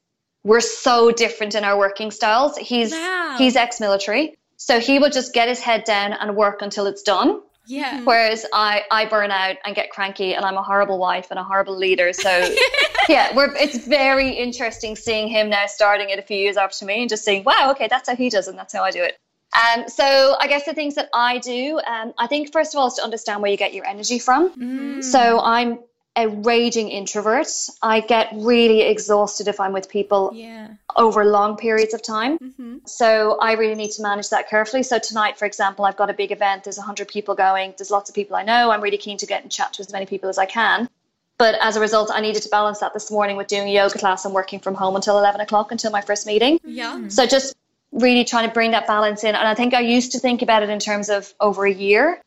we're 0.44 0.62
so 0.62 1.12
different 1.12 1.54
in 1.54 1.64
our 1.64 1.78
working 1.78 2.10
styles. 2.10 2.58
He's 2.58 2.92
Wow. 2.92 3.36
he's 3.38 3.56
ex-military. 3.56 4.36
So 4.58 4.80
he 4.80 4.98
will 4.98 5.12
just 5.12 5.32
get 5.32 5.48
his 5.48 5.60
head 5.60 5.84
down 5.84 6.14
and 6.14 6.36
work 6.36 6.64
until 6.64 6.88
it's 6.88 7.04
done. 7.04 7.40
Yeah. 7.66 8.02
Whereas 8.04 8.46
I, 8.54 8.84
I 8.92 9.06
burn 9.06 9.32
out 9.32 9.58
and 9.66 9.76
get 9.76 9.90
cranky 9.90 10.34
and 10.34 10.44
I'm 10.44 10.58
a 10.58 10.64
horrible 10.64 10.98
wife 10.98 11.28
and 11.30 11.40
a 11.40 11.44
horrible 11.44 11.78
leader. 11.78 12.14
So 12.14 12.30
yeah, 13.10 13.36
we're, 13.36 13.56
it's 13.56 13.86
very 13.86 14.30
interesting 14.30 14.96
seeing 14.96 15.28
him 15.28 15.50
now 15.50 15.66
starting 15.68 16.10
it 16.10 16.20
a 16.20 16.22
few 16.24 16.38
years 16.38 16.58
after 16.58 16.86
me 16.86 17.02
and 17.02 17.10
just 17.10 17.24
saying, 17.24 17.44
wow, 17.44 17.72
okay, 17.72 17.88
that's 17.88 18.10
how 18.10 18.16
he 18.16 18.30
does 18.30 18.48
and 18.48 18.58
that's 18.58 18.74
how 18.74 18.84
I 18.84 18.92
do 18.92 19.04
it. 19.04 19.18
Um, 19.54 19.90
so 19.90 20.38
I 20.40 20.48
guess 20.48 20.66
the 20.66 20.74
things 20.74 20.96
that 20.96 21.10
I 21.14 21.38
do, 21.40 21.80
um, 21.86 22.14
I 22.18 22.28
think 22.28 22.54
first 22.54 22.74
of 22.74 22.80
all 22.80 22.88
is 22.88 22.94
to 22.96 23.04
understand 23.04 23.42
where 23.42 23.52
you 23.52 23.58
get 23.58 23.74
your 23.74 23.86
energy 23.86 24.18
from. 24.18 25.02
So 25.02 25.40
I'm 25.42 25.80
a 26.16 26.28
raging 26.28 26.90
introvert. 26.90 27.48
I 27.82 28.02
get 28.02 28.30
really 28.34 28.82
exhausted 28.82 29.48
if 29.48 29.60
I'm 29.60 29.72
with 29.72 29.90
people 29.90 30.32
Yeah. 30.34 30.68
over 30.96 31.24
long 31.24 31.56
periods 31.56 31.94
of 31.94 32.04
time. 32.04 32.38
Mm-hmm. 32.38 32.78
So 32.86 33.38
I 33.40 33.54
really 33.54 33.76
need 33.76 33.92
to 33.92 34.02
manage 34.02 34.30
that 34.30 34.50
carefully. 34.50 34.84
So 34.84 35.00
tonight, 35.00 35.38
for 35.38 35.46
example, 35.46 35.86
I've 35.86 35.96
got 35.96 36.10
a 36.10 36.14
big 36.14 36.32
event. 36.32 36.66
There's 36.66 36.78
100 36.78 37.08
people 37.08 37.36
going. 37.36 37.74
There's 37.78 37.92
lots 37.92 38.10
of 38.10 38.16
people 38.16 38.36
I 38.36 38.44
know. 38.44 38.72
I'm 38.72 38.82
really 38.82 38.98
keen 38.98 39.18
to 39.18 39.26
get 39.26 39.44
and 39.44 39.52
chat 39.52 39.74
to 39.74 39.82
as 39.82 39.92
many 39.94 40.06
people 40.06 40.30
as 40.30 40.38
I 40.38 40.46
can. 40.46 40.90
But 41.38 41.56
as 41.62 41.76
a 41.78 41.80
result, 41.80 42.12
I 42.14 42.20
needed 42.22 42.44
to 42.44 42.50
balance 42.50 42.80
that 42.80 42.94
this 42.94 43.10
morning 43.10 43.38
with 43.38 43.48
doing 43.48 43.70
a 43.70 43.72
yoga 43.74 43.98
class 43.98 44.26
and 44.26 44.34
working 44.34 44.60
from 44.60 44.76
home 44.76 44.96
until 44.96 45.18
11 45.18 45.40
o'clock 45.42 45.72
until 45.72 45.92
my 45.92 46.02
first 46.02 46.28
meeting. 46.28 46.60
Yeah. 46.64 47.08
So 47.08 47.26
just 47.26 47.56
really 47.94 48.26
trying 48.26 48.48
to 48.48 48.54
bring 48.54 48.72
that 48.72 48.86
balance 48.86 49.24
in. 49.24 49.34
And 49.34 49.48
I 49.48 49.56
think 49.56 49.74
I 49.74 49.80
used 49.80 50.12
to 50.12 50.20
think 50.20 50.42
about 50.42 50.62
it 50.62 50.70
in 50.70 50.80
terms 50.80 51.10
of 51.10 51.34
over 51.40 51.66
a 51.66 51.74
year. 51.74 52.22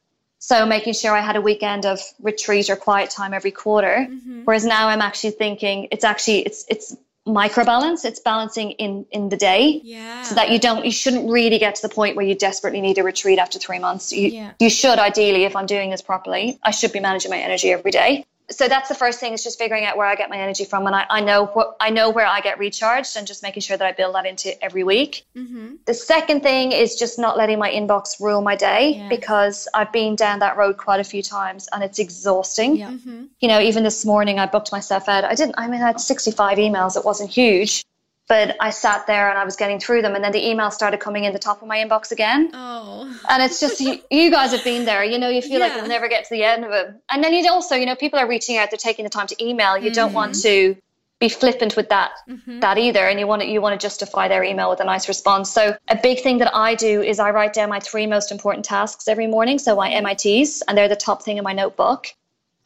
So 0.46 0.66
making 0.66 0.92
sure 0.92 1.16
I 1.16 1.22
had 1.22 1.36
a 1.36 1.40
weekend 1.40 1.86
of 1.86 1.98
retreat 2.20 2.68
or 2.68 2.76
quiet 2.76 3.08
time 3.08 3.32
every 3.32 3.50
quarter. 3.50 4.06
Mm-hmm. 4.10 4.42
Whereas 4.44 4.66
now 4.66 4.88
I'm 4.88 5.00
actually 5.00 5.30
thinking 5.30 5.88
it's 5.90 6.04
actually 6.04 6.40
it's 6.40 6.66
it's 6.68 6.94
micro 7.24 7.64
balance. 7.64 8.04
It's 8.04 8.20
balancing 8.20 8.72
in 8.72 9.06
in 9.10 9.30
the 9.30 9.38
day. 9.38 9.80
Yeah. 9.82 10.20
So 10.20 10.34
that 10.34 10.50
you 10.50 10.58
don't 10.58 10.84
you 10.84 10.92
shouldn't 10.92 11.30
really 11.30 11.58
get 11.58 11.76
to 11.76 11.82
the 11.88 11.88
point 11.88 12.14
where 12.14 12.26
you 12.26 12.34
desperately 12.34 12.82
need 12.82 12.98
a 12.98 13.02
retreat 13.02 13.38
after 13.38 13.58
three 13.58 13.78
months. 13.78 14.12
You 14.12 14.28
Yeah. 14.28 14.50
you 14.60 14.68
should 14.68 14.98
ideally, 14.98 15.44
if 15.44 15.56
I'm 15.56 15.64
doing 15.64 15.88
this 15.88 16.02
properly, 16.02 16.58
I 16.62 16.72
should 16.72 16.92
be 16.92 17.00
managing 17.00 17.30
my 17.30 17.38
energy 17.38 17.72
every 17.72 17.90
day. 17.90 18.26
So 18.50 18.68
that's 18.68 18.90
the 18.90 18.94
first 18.94 19.20
thing 19.20 19.32
is 19.32 19.42
just 19.42 19.58
figuring 19.58 19.86
out 19.86 19.96
where 19.96 20.06
I 20.06 20.16
get 20.16 20.28
my 20.28 20.36
energy 20.36 20.66
from, 20.66 20.86
and 20.86 20.94
I, 20.94 21.06
I 21.08 21.20
know 21.22 21.46
what 21.46 21.76
I 21.80 21.88
know 21.90 22.10
where 22.10 22.26
I 22.26 22.40
get 22.40 22.58
recharged, 22.58 23.16
and 23.16 23.26
just 23.26 23.42
making 23.42 23.62
sure 23.62 23.76
that 23.76 23.86
I 23.86 23.92
build 23.92 24.14
that 24.14 24.26
into 24.26 24.62
every 24.62 24.84
week. 24.84 25.24
Mm-hmm. 25.34 25.76
The 25.86 25.94
second 25.94 26.42
thing 26.42 26.72
is 26.72 26.96
just 26.96 27.18
not 27.18 27.38
letting 27.38 27.58
my 27.58 27.70
inbox 27.70 28.20
rule 28.20 28.42
my 28.42 28.54
day 28.54 28.96
Yes. 28.96 29.08
because 29.08 29.68
I've 29.72 29.92
been 29.92 30.14
down 30.14 30.40
that 30.40 30.58
road 30.58 30.76
quite 30.76 31.00
a 31.00 31.04
few 31.04 31.22
times, 31.22 31.68
and 31.72 31.82
it's 31.82 31.98
exhausting. 31.98 32.76
Yeah. 32.76 32.90
You 33.40 33.48
know, 33.48 33.60
even 33.60 33.82
this 33.82 34.04
morning 34.04 34.38
I 34.38 34.46
booked 34.46 34.72
myself 34.72 35.08
out. 35.08 35.24
I 35.24 35.34
didn't. 35.34 35.54
I 35.56 35.66
mean, 35.66 35.80
I 35.80 35.86
had 35.86 36.00
65 36.00 36.58
emails. 36.58 36.96
It 36.98 37.04
wasn't 37.04 37.30
huge, 37.30 37.82
but 38.28 38.56
I 38.60 38.70
sat 38.70 39.06
there 39.06 39.30
and 39.30 39.38
I 39.38 39.44
was 39.44 39.56
getting 39.56 39.80
through 39.80 40.02
them, 40.02 40.14
and 40.14 40.22
then 40.22 40.32
the 40.32 40.40
emails 40.42 40.72
started 40.72 41.00
coming 41.00 41.24
in 41.24 41.32
the 41.32 41.38
top 41.38 41.62
of 41.62 41.68
my 41.68 41.78
inbox 41.78 42.12
again. 42.12 42.50
Oh. 42.52 43.03
And 43.28 43.42
it's 43.42 43.60
just 43.60 43.80
you, 43.80 44.00
you 44.10 44.30
guys 44.30 44.52
have 44.52 44.64
been 44.64 44.84
there. 44.84 45.04
You 45.04 45.18
know, 45.18 45.28
you 45.28 45.42
feel 45.42 45.60
like 45.60 45.72
Yeah. 45.72 45.78
you'll 45.78 45.88
never 45.88 46.08
get 46.08 46.24
to 46.24 46.30
the 46.30 46.44
end 46.44 46.64
of 46.64 46.72
it. 46.72 46.94
And 47.10 47.22
then 47.22 47.32
you 47.32 47.50
also, 47.50 47.74
you 47.74 47.86
know, 47.86 47.96
people 47.96 48.18
are 48.18 48.28
reaching 48.28 48.56
out. 48.56 48.70
They're 48.70 48.78
taking 48.78 49.04
the 49.04 49.10
time 49.10 49.26
to 49.28 49.44
email. 49.44 49.76
You 49.76 49.90
don't 49.90 50.12
want 50.12 50.32
mm-hmm. 50.32 50.74
to 50.74 50.76
be 51.20 51.28
flippant 51.28 51.76
with 51.76 51.88
that 51.88 52.12
mm-hmm. 52.28 52.60
that 52.60 52.76
either. 52.78 53.06
And 53.06 53.18
you 53.20 53.26
want 53.26 53.42
to, 53.42 53.48
you 53.48 53.60
want 53.60 53.78
to 53.78 53.84
justify 53.84 54.28
their 54.28 54.42
email 54.42 54.68
with 54.70 54.80
a 54.80 54.84
nice 54.84 55.08
response. 55.08 55.50
So 55.50 55.76
a 55.88 55.96
big 55.96 56.20
thing 56.20 56.38
that 56.38 56.54
I 56.54 56.74
do 56.74 57.02
is 57.02 57.18
I 57.18 57.30
write 57.30 57.52
down 57.52 57.68
my 57.68 57.80
three 57.80 58.06
most 58.06 58.32
important 58.32 58.64
tasks 58.64 59.08
every 59.08 59.26
morning. 59.26 59.58
So 59.58 59.76
my 59.76 60.00
MITs, 60.00 60.62
and 60.62 60.76
they're 60.76 60.88
the 60.88 60.96
top 60.96 61.22
thing 61.22 61.36
in 61.36 61.44
my 61.44 61.52
notebook. 61.52 62.08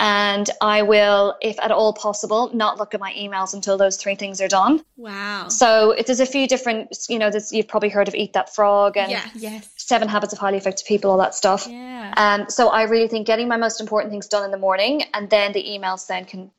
And 0.01 0.49
I 0.61 0.83
will, 0.83 1.35
if 1.43 1.59
at 1.59 1.73
all 1.73 1.93
possible, 1.93 2.55
not 2.55 2.79
look 2.79 2.95
at 2.95 3.01
my 3.01 3.13
emails 3.15 3.53
until 3.53 3.77
those 3.77 3.97
three 3.97 4.15
things 4.15 4.41
are 4.41 4.47
done. 4.47 4.85
Wow. 4.97 5.49
So 5.49 5.91
it, 5.91 6.07
there's 6.07 6.21
a 6.21 6.27
few 6.27 6.47
different, 6.47 6.97
you 7.09 7.19
know, 7.19 7.31
there's, 7.31 7.53
you've 7.53 7.67
probably 7.67 7.89
heard 7.89 8.07
of 8.07 8.15
Eat 8.15 8.33
That 8.35 8.55
Frog 8.55 8.97
and. 8.97 9.11
Yes. 9.11 9.33
Seven 9.89 10.07
Habits 10.07 10.35
of 10.35 10.39
Highly 10.39 10.59
Effective 10.59 10.87
People, 10.87 11.11
all 11.11 11.17
that 11.17 11.35
stuff. 11.35 11.67
Yeah. 11.67 12.13
Um, 12.15 12.51
so 12.51 12.69
I 12.69 12.83
really 12.83 13.09
think 13.09 13.27
getting 13.27 13.49
my 13.49 13.57
most 13.57 13.81
important 13.81 14.11
things 14.13 14.29
done 14.29 14.45
in 14.45 14.51
the 14.51 14.59
morning 14.59 15.05
and 15.15 15.31
then 15.31 15.53
the 15.53 15.65
emails 15.65 16.07
then 16.07 16.27
can 16.27 16.51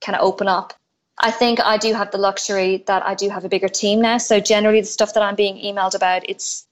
kind 0.00 0.14
of 0.14 0.22
open 0.22 0.46
up. 0.46 0.72
I 1.18 1.32
think 1.32 1.58
I 1.58 1.76
do 1.76 1.92
have 1.92 2.12
the 2.12 2.18
luxury 2.18 2.84
that 2.86 3.04
I 3.04 3.16
do 3.16 3.28
have 3.30 3.44
a 3.44 3.48
bigger 3.48 3.66
team 3.66 4.00
now. 4.00 4.18
So 4.18 4.38
generally 4.38 4.80
the 4.80 4.86
stuff 4.86 5.14
that 5.14 5.24
I'm 5.24 5.34
being 5.34 5.56
emailed 5.56 5.96
about, 5.96 6.22
it's 6.28 6.68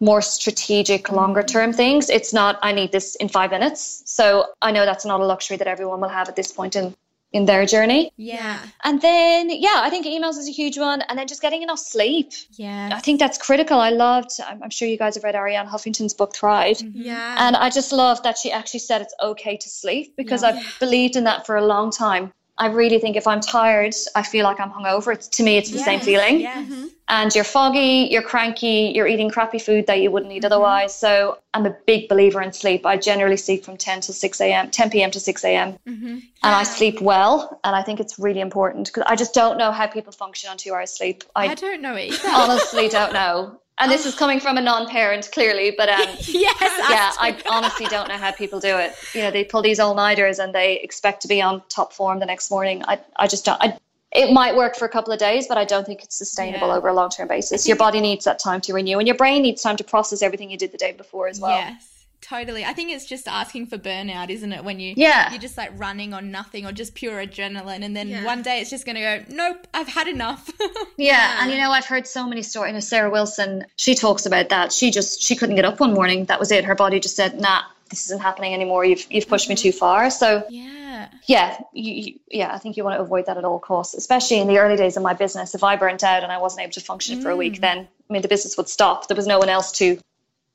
more 0.00 0.22
strategic, 0.22 1.12
longer 1.12 1.44
term 1.44 1.72
things. 1.72 2.10
It's 2.10 2.32
not 2.32 2.58
I 2.60 2.72
need 2.72 2.90
this 2.90 3.14
in 3.14 3.28
five 3.28 3.52
minutes. 3.52 4.02
So 4.06 4.46
I 4.60 4.72
know 4.72 4.84
that's 4.84 5.04
not 5.04 5.20
a 5.20 5.24
luxury 5.24 5.56
that 5.58 5.68
everyone 5.68 6.00
will 6.00 6.08
have 6.08 6.28
at 6.28 6.34
this 6.34 6.50
point 6.50 6.74
in 6.74 6.96
in 7.32 7.46
their 7.46 7.64
journey. 7.66 8.12
Yeah. 8.16 8.58
And 8.84 9.00
then 9.00 9.50
yeah, 9.50 9.80
I 9.82 9.90
think 9.90 10.06
emails 10.06 10.38
is 10.38 10.48
a 10.48 10.52
huge 10.52 10.78
one. 10.78 11.02
And 11.02 11.18
then 11.18 11.26
just 11.26 11.42
getting 11.42 11.62
enough 11.62 11.78
sleep. 11.78 12.32
Yeah. 12.52 12.90
I 12.92 13.00
think 13.00 13.18
that's 13.18 13.38
critical. 13.38 13.78
I 13.78 13.90
loved 13.90 14.32
I'm, 14.46 14.62
I'm 14.62 14.70
sure 14.70 14.86
you 14.88 14.98
guys 14.98 15.14
have 15.14 15.24
read 15.24 15.34
Arianna 15.34 15.68
Huffington's 15.68 16.14
book 16.14 16.34
Thrive. 16.34 16.78
Mm-hmm. 16.78 17.02
Yeah. 17.02 17.36
And 17.38 17.56
I 17.56 17.70
just 17.70 17.92
love 17.92 18.22
that 18.22 18.38
she 18.38 18.52
actually 18.52 18.80
said 18.80 19.02
it's 19.02 19.14
okay 19.22 19.56
to 19.56 19.68
sleep 19.68 20.14
because 20.16 20.42
I've 20.42 20.62
believed 20.78 21.16
in 21.16 21.24
that 21.24 21.46
for 21.46 21.56
a 21.56 21.64
long 21.64 21.90
time. 21.90 22.32
I 22.58 22.66
really 22.66 22.98
think 22.98 23.16
if 23.16 23.26
I'm 23.26 23.40
tired, 23.40 23.94
I 24.14 24.22
feel 24.22 24.44
like 24.44 24.60
I'm 24.60 24.70
hungover. 24.70 25.14
It's, 25.14 25.28
to 25.28 25.42
me, 25.42 25.56
it's 25.56 25.70
the 25.70 25.78
same 25.78 25.98
Yes, 25.98 26.04
feeling. 26.04 26.40
Yes. 26.40 26.68
Mm-hmm. 26.68 26.86
And 27.08 27.34
you're 27.34 27.44
foggy, 27.44 28.08
you're 28.10 28.22
cranky, 28.22 28.92
you're 28.94 29.06
eating 29.06 29.30
crappy 29.30 29.58
food 29.58 29.86
that 29.86 30.00
you 30.00 30.10
wouldn't 30.10 30.32
eat 30.32 30.38
mm-hmm. 30.38 30.46
otherwise. 30.46 30.94
So 30.94 31.38
I'm 31.54 31.66
a 31.66 31.76
big 31.86 32.08
believer 32.08 32.40
in 32.42 32.52
sleep. 32.52 32.86
I 32.86 32.96
generally 32.96 33.36
sleep 33.36 33.64
from 33.64 33.76
10 33.76 34.02
to 34.02 34.12
6 34.12 34.40
a.m., 34.40 34.70
10 34.70 34.90
p.m. 34.90 35.10
to 35.10 35.20
6 35.20 35.44
a.m. 35.44 35.78
Mm-hmm. 35.86 36.06
And 36.06 36.22
I 36.42 36.62
sleep 36.62 37.00
well. 37.00 37.60
And 37.64 37.74
I 37.74 37.82
think 37.82 38.00
it's 38.00 38.18
really 38.18 38.40
important 38.40 38.86
because 38.86 39.04
I 39.06 39.16
just 39.16 39.34
don't 39.34 39.58
know 39.58 39.72
how 39.72 39.86
people 39.86 40.12
function 40.12 40.50
on 40.50 40.56
two 40.56 40.72
hours 40.72 40.90
sleep. 40.90 41.24
I 41.34 41.48
I 41.48 41.54
don't 41.54 41.82
know 41.82 41.96
either. 41.96 42.28
honestly 42.28 42.88
don't 42.88 43.12
know. 43.12 43.60
And 43.82 43.90
this 43.90 44.06
is 44.06 44.14
coming 44.14 44.38
from 44.38 44.58
a 44.58 44.60
non-parent, 44.60 45.30
clearly, 45.32 45.74
but 45.76 45.88
um, 45.88 46.00
yes. 46.20 46.28
yeah, 46.30 47.12
I 47.18 47.36
honestly 47.50 47.86
don't 47.86 48.08
know 48.08 48.16
how 48.16 48.30
people 48.30 48.60
do 48.60 48.76
it. 48.78 48.94
You 49.12 49.22
know, 49.22 49.30
they 49.30 49.44
pull 49.44 49.60
these 49.62 49.80
all 49.80 49.94
nighters 49.94 50.38
and 50.38 50.54
they 50.54 50.78
expect 50.80 51.22
to 51.22 51.28
be 51.28 51.42
on 51.42 51.62
top 51.68 51.92
form 51.92 52.20
the 52.20 52.26
next 52.26 52.50
morning. 52.50 52.84
I, 52.86 53.00
I 53.16 53.26
just 53.26 53.44
don't. 53.44 53.60
I, 53.60 53.76
it 54.12 54.32
might 54.32 54.54
work 54.54 54.76
for 54.76 54.84
a 54.84 54.88
couple 54.88 55.12
of 55.12 55.18
days, 55.18 55.48
but 55.48 55.56
I 55.58 55.64
don't 55.64 55.86
think 55.86 56.02
it's 56.04 56.16
sustainable 56.16 56.68
Yeah. 56.68 56.76
over 56.76 56.88
a 56.88 56.94
long 56.94 57.10
term 57.10 57.28
basis. 57.28 57.66
Your 57.66 57.76
body 57.76 58.00
needs 58.00 58.24
that 58.26 58.38
time 58.38 58.60
to 58.62 58.72
renew, 58.72 58.98
and 58.98 59.08
your 59.08 59.16
brain 59.16 59.42
needs 59.42 59.62
time 59.62 59.76
to 59.78 59.84
process 59.84 60.22
everything 60.22 60.50
you 60.50 60.58
did 60.58 60.70
the 60.70 60.78
day 60.78 60.92
before 60.92 61.28
as 61.28 61.40
well. 61.40 61.56
Yes. 61.56 61.91
Totally. 62.22 62.64
I 62.64 62.72
think 62.72 62.90
it's 62.92 63.04
just 63.04 63.26
asking 63.26 63.66
for 63.66 63.76
burnout, 63.76 64.30
isn't 64.30 64.52
it? 64.52 64.62
When 64.64 64.78
you 64.80 64.94
Yeah. 64.96 65.30
you're 65.30 65.40
just 65.40 65.56
like 65.58 65.72
running 65.76 66.14
on 66.14 66.30
nothing 66.30 66.64
or 66.64 66.72
just 66.72 66.94
pure 66.94 67.18
adrenaline 67.26 67.82
and 67.84 67.96
then 67.96 68.08
Yeah. 68.08 68.24
one 68.24 68.42
day 68.42 68.60
it's 68.60 68.70
just 68.70 68.86
gonna 68.86 69.00
go, 69.00 69.24
Nope, 69.28 69.66
I've 69.74 69.88
had 69.88 70.06
enough. 70.08 70.48
Yeah, 70.96 71.42
and 71.42 71.50
you 71.50 71.58
know, 71.58 71.72
I've 71.72 71.86
heard 71.86 72.06
so 72.06 72.28
many 72.28 72.42
stories. 72.42 72.70
You 72.70 72.74
know, 72.74 72.80
Sarah 72.80 73.10
Wilson, 73.10 73.66
she 73.76 73.94
talks 73.96 74.24
about 74.24 74.50
that. 74.50 74.72
She 74.72 74.90
just 74.92 75.20
she 75.20 75.34
couldn't 75.34 75.56
get 75.56 75.64
up 75.64 75.80
one 75.80 75.94
morning. 75.94 76.26
That 76.26 76.38
was 76.38 76.52
it. 76.52 76.64
Her 76.64 76.76
body 76.76 77.00
just 77.00 77.16
said, 77.16 77.40
"Nah, 77.40 77.62
this 77.90 78.04
isn't 78.06 78.20
happening 78.20 78.54
anymore. 78.54 78.84
You've 78.84 79.04
you've 79.10 79.26
pushed 79.26 79.48
me 79.48 79.56
too 79.56 79.72
far." 79.72 80.10
So 80.10 80.44
yeah. 80.48 81.08
yeah, 81.26 81.58
you, 81.72 81.92
you, 81.92 82.20
yeah, 82.30 82.54
I 82.54 82.58
think 82.58 82.76
you 82.76 82.84
want 82.84 82.98
to 82.98 83.02
avoid 83.02 83.26
that 83.26 83.36
at 83.36 83.44
all 83.44 83.58
costs, 83.58 83.94
especially 83.94 84.38
in 84.38 84.46
the 84.46 84.58
early 84.58 84.76
days 84.76 84.96
of 84.96 85.02
my 85.02 85.14
business. 85.14 85.56
If 85.56 85.64
I 85.64 85.74
burnt 85.76 86.04
out 86.04 86.22
and 86.22 86.30
I 86.30 86.38
wasn't 86.38 86.62
able 86.62 86.72
to 86.74 86.80
function 86.80 87.20
for 87.20 87.30
a 87.30 87.36
week, 87.36 87.54
mm. 87.54 87.60
then 87.62 87.78
I 87.78 88.12
mean 88.12 88.22
the 88.22 88.28
business 88.28 88.56
would 88.56 88.68
stop. 88.68 89.08
There 89.08 89.16
was 89.16 89.26
no 89.26 89.40
one 89.40 89.48
else 89.48 89.72
to 89.78 89.98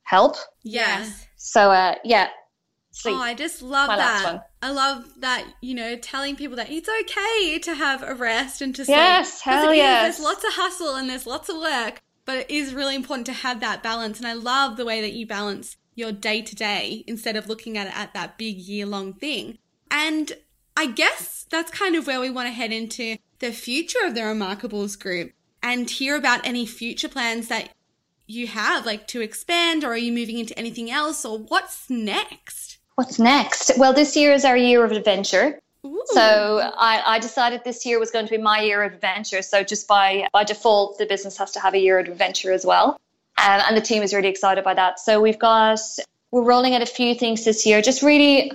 help. 0.04 0.38
yes. 0.64 1.27
So 1.38 1.72
uh, 1.72 1.96
yeah, 2.04 2.30
sleep. 2.92 3.16
Oh, 3.16 3.20
I 3.20 3.34
just 3.34 3.62
love 3.62 3.88
My 3.88 3.96
that. 3.98 4.50
I 4.62 4.72
love 4.72 5.06
that, 5.20 5.46
you 5.62 5.76
know, 5.76 5.96
telling 5.96 6.36
people 6.36 6.58
that 6.58 6.70
it's 6.72 6.90
okay 6.90 7.60
to 7.60 7.76
have 7.76 8.02
a 8.04 8.16
rest 8.16 8.62
and 8.62 8.76
to 8.76 8.84
sleep. 8.86 8.98
Yes, 8.98 9.42
hell 9.42 9.70
it 9.70 9.74
is. 9.74 9.78
yes. 9.78 10.18
There's 10.18 10.26
lots 10.26 10.44
of 10.44 10.54
hustle 10.54 10.96
and 10.96 11.10
there's 11.10 11.28
lots 11.28 11.48
of 11.48 11.58
work, 11.58 12.02
but 12.26 12.38
it 12.38 12.50
is 12.52 12.74
really 12.74 12.96
important 12.96 13.28
to 13.28 13.34
have 13.34 13.60
that 13.60 13.84
balance. 13.84 14.18
And 14.18 14.28
I 14.28 14.34
love 14.34 14.76
the 14.78 14.86
way 14.86 15.00
that 15.02 15.14
you 15.14 15.28
balance 15.28 15.78
your 15.94 16.12
day 16.12 16.42
to 16.42 16.56
day 16.56 17.04
instead 17.08 17.36
of 17.36 17.48
looking 17.48 17.78
at 17.78 17.88
it 17.88 17.98
at 17.98 18.14
that 18.14 18.38
big 18.38 18.58
year 18.58 18.86
long 18.88 19.14
thing. 19.14 19.60
And 19.92 20.34
I 20.76 20.88
guess 20.88 21.46
that's 21.50 21.72
kind 21.72 21.96
of 21.96 22.08
where 22.08 22.20
we 22.20 22.30
want 22.30 22.48
to 22.48 22.52
head 22.52 22.72
into 22.72 23.18
the 23.40 23.52
future 23.52 24.06
of 24.06 24.16
the 24.16 24.22
Remarkables 24.22 25.00
group. 25.00 25.34
and 25.64 25.90
hear 25.90 26.16
about 26.16 26.46
any 26.46 26.66
future 26.66 27.10
plans 27.10 27.48
that 27.48 27.70
you 28.28 28.48
have, 28.48 28.86
like 28.86 29.08
to 29.08 29.22
expand, 29.22 29.84
or 29.84 29.94
are 29.94 29.98
you 29.98 30.12
moving 30.12 30.38
into 30.38 30.58
anything 30.60 30.92
else, 30.92 31.26
or 31.26 31.40
what's 31.40 31.90
next? 31.90 32.78
What's 32.96 33.18
next? 33.18 33.72
Well, 33.78 33.94
this 33.94 34.16
year 34.16 34.34
is 34.34 34.44
our 34.44 34.58
year 34.58 34.84
of 34.84 34.92
adventure. 34.92 35.60
Ooh. 35.86 36.02
So 36.08 36.72
I, 36.78 37.02
I 37.06 37.20
decided 37.20 37.64
this 37.64 37.86
year 37.86 38.00
was 38.00 38.12
going 38.12 38.26
to 38.26 38.32
be 38.32 38.42
my 38.42 38.62
year 38.62 38.84
of 38.84 38.94
adventure. 38.94 39.42
So 39.42 39.64
just 39.64 39.88
by 39.88 40.28
by 40.34 40.44
default, 40.44 40.98
the 40.98 41.06
business 41.06 41.38
has 41.38 41.52
to 41.52 41.60
have 41.60 41.74
a 41.74 41.80
year 41.80 42.00
of 42.00 42.08
adventure 42.08 42.52
as 42.52 42.66
well, 42.66 43.00
um, 43.38 43.62
and 43.68 43.78
the 43.78 43.82
team 43.82 44.04
is 44.04 44.14
really 44.14 44.30
excited 44.30 44.64
by 44.64 44.74
that. 44.74 45.00
So 45.00 45.22
we've 45.22 45.40
got 45.40 45.80
we're 46.32 46.44
rolling 46.44 46.76
out 46.76 46.82
a 46.82 46.88
few 46.88 47.16
things 47.16 47.46
this 47.46 47.66
year. 47.66 47.82
Just 47.82 48.02
really, 48.02 48.52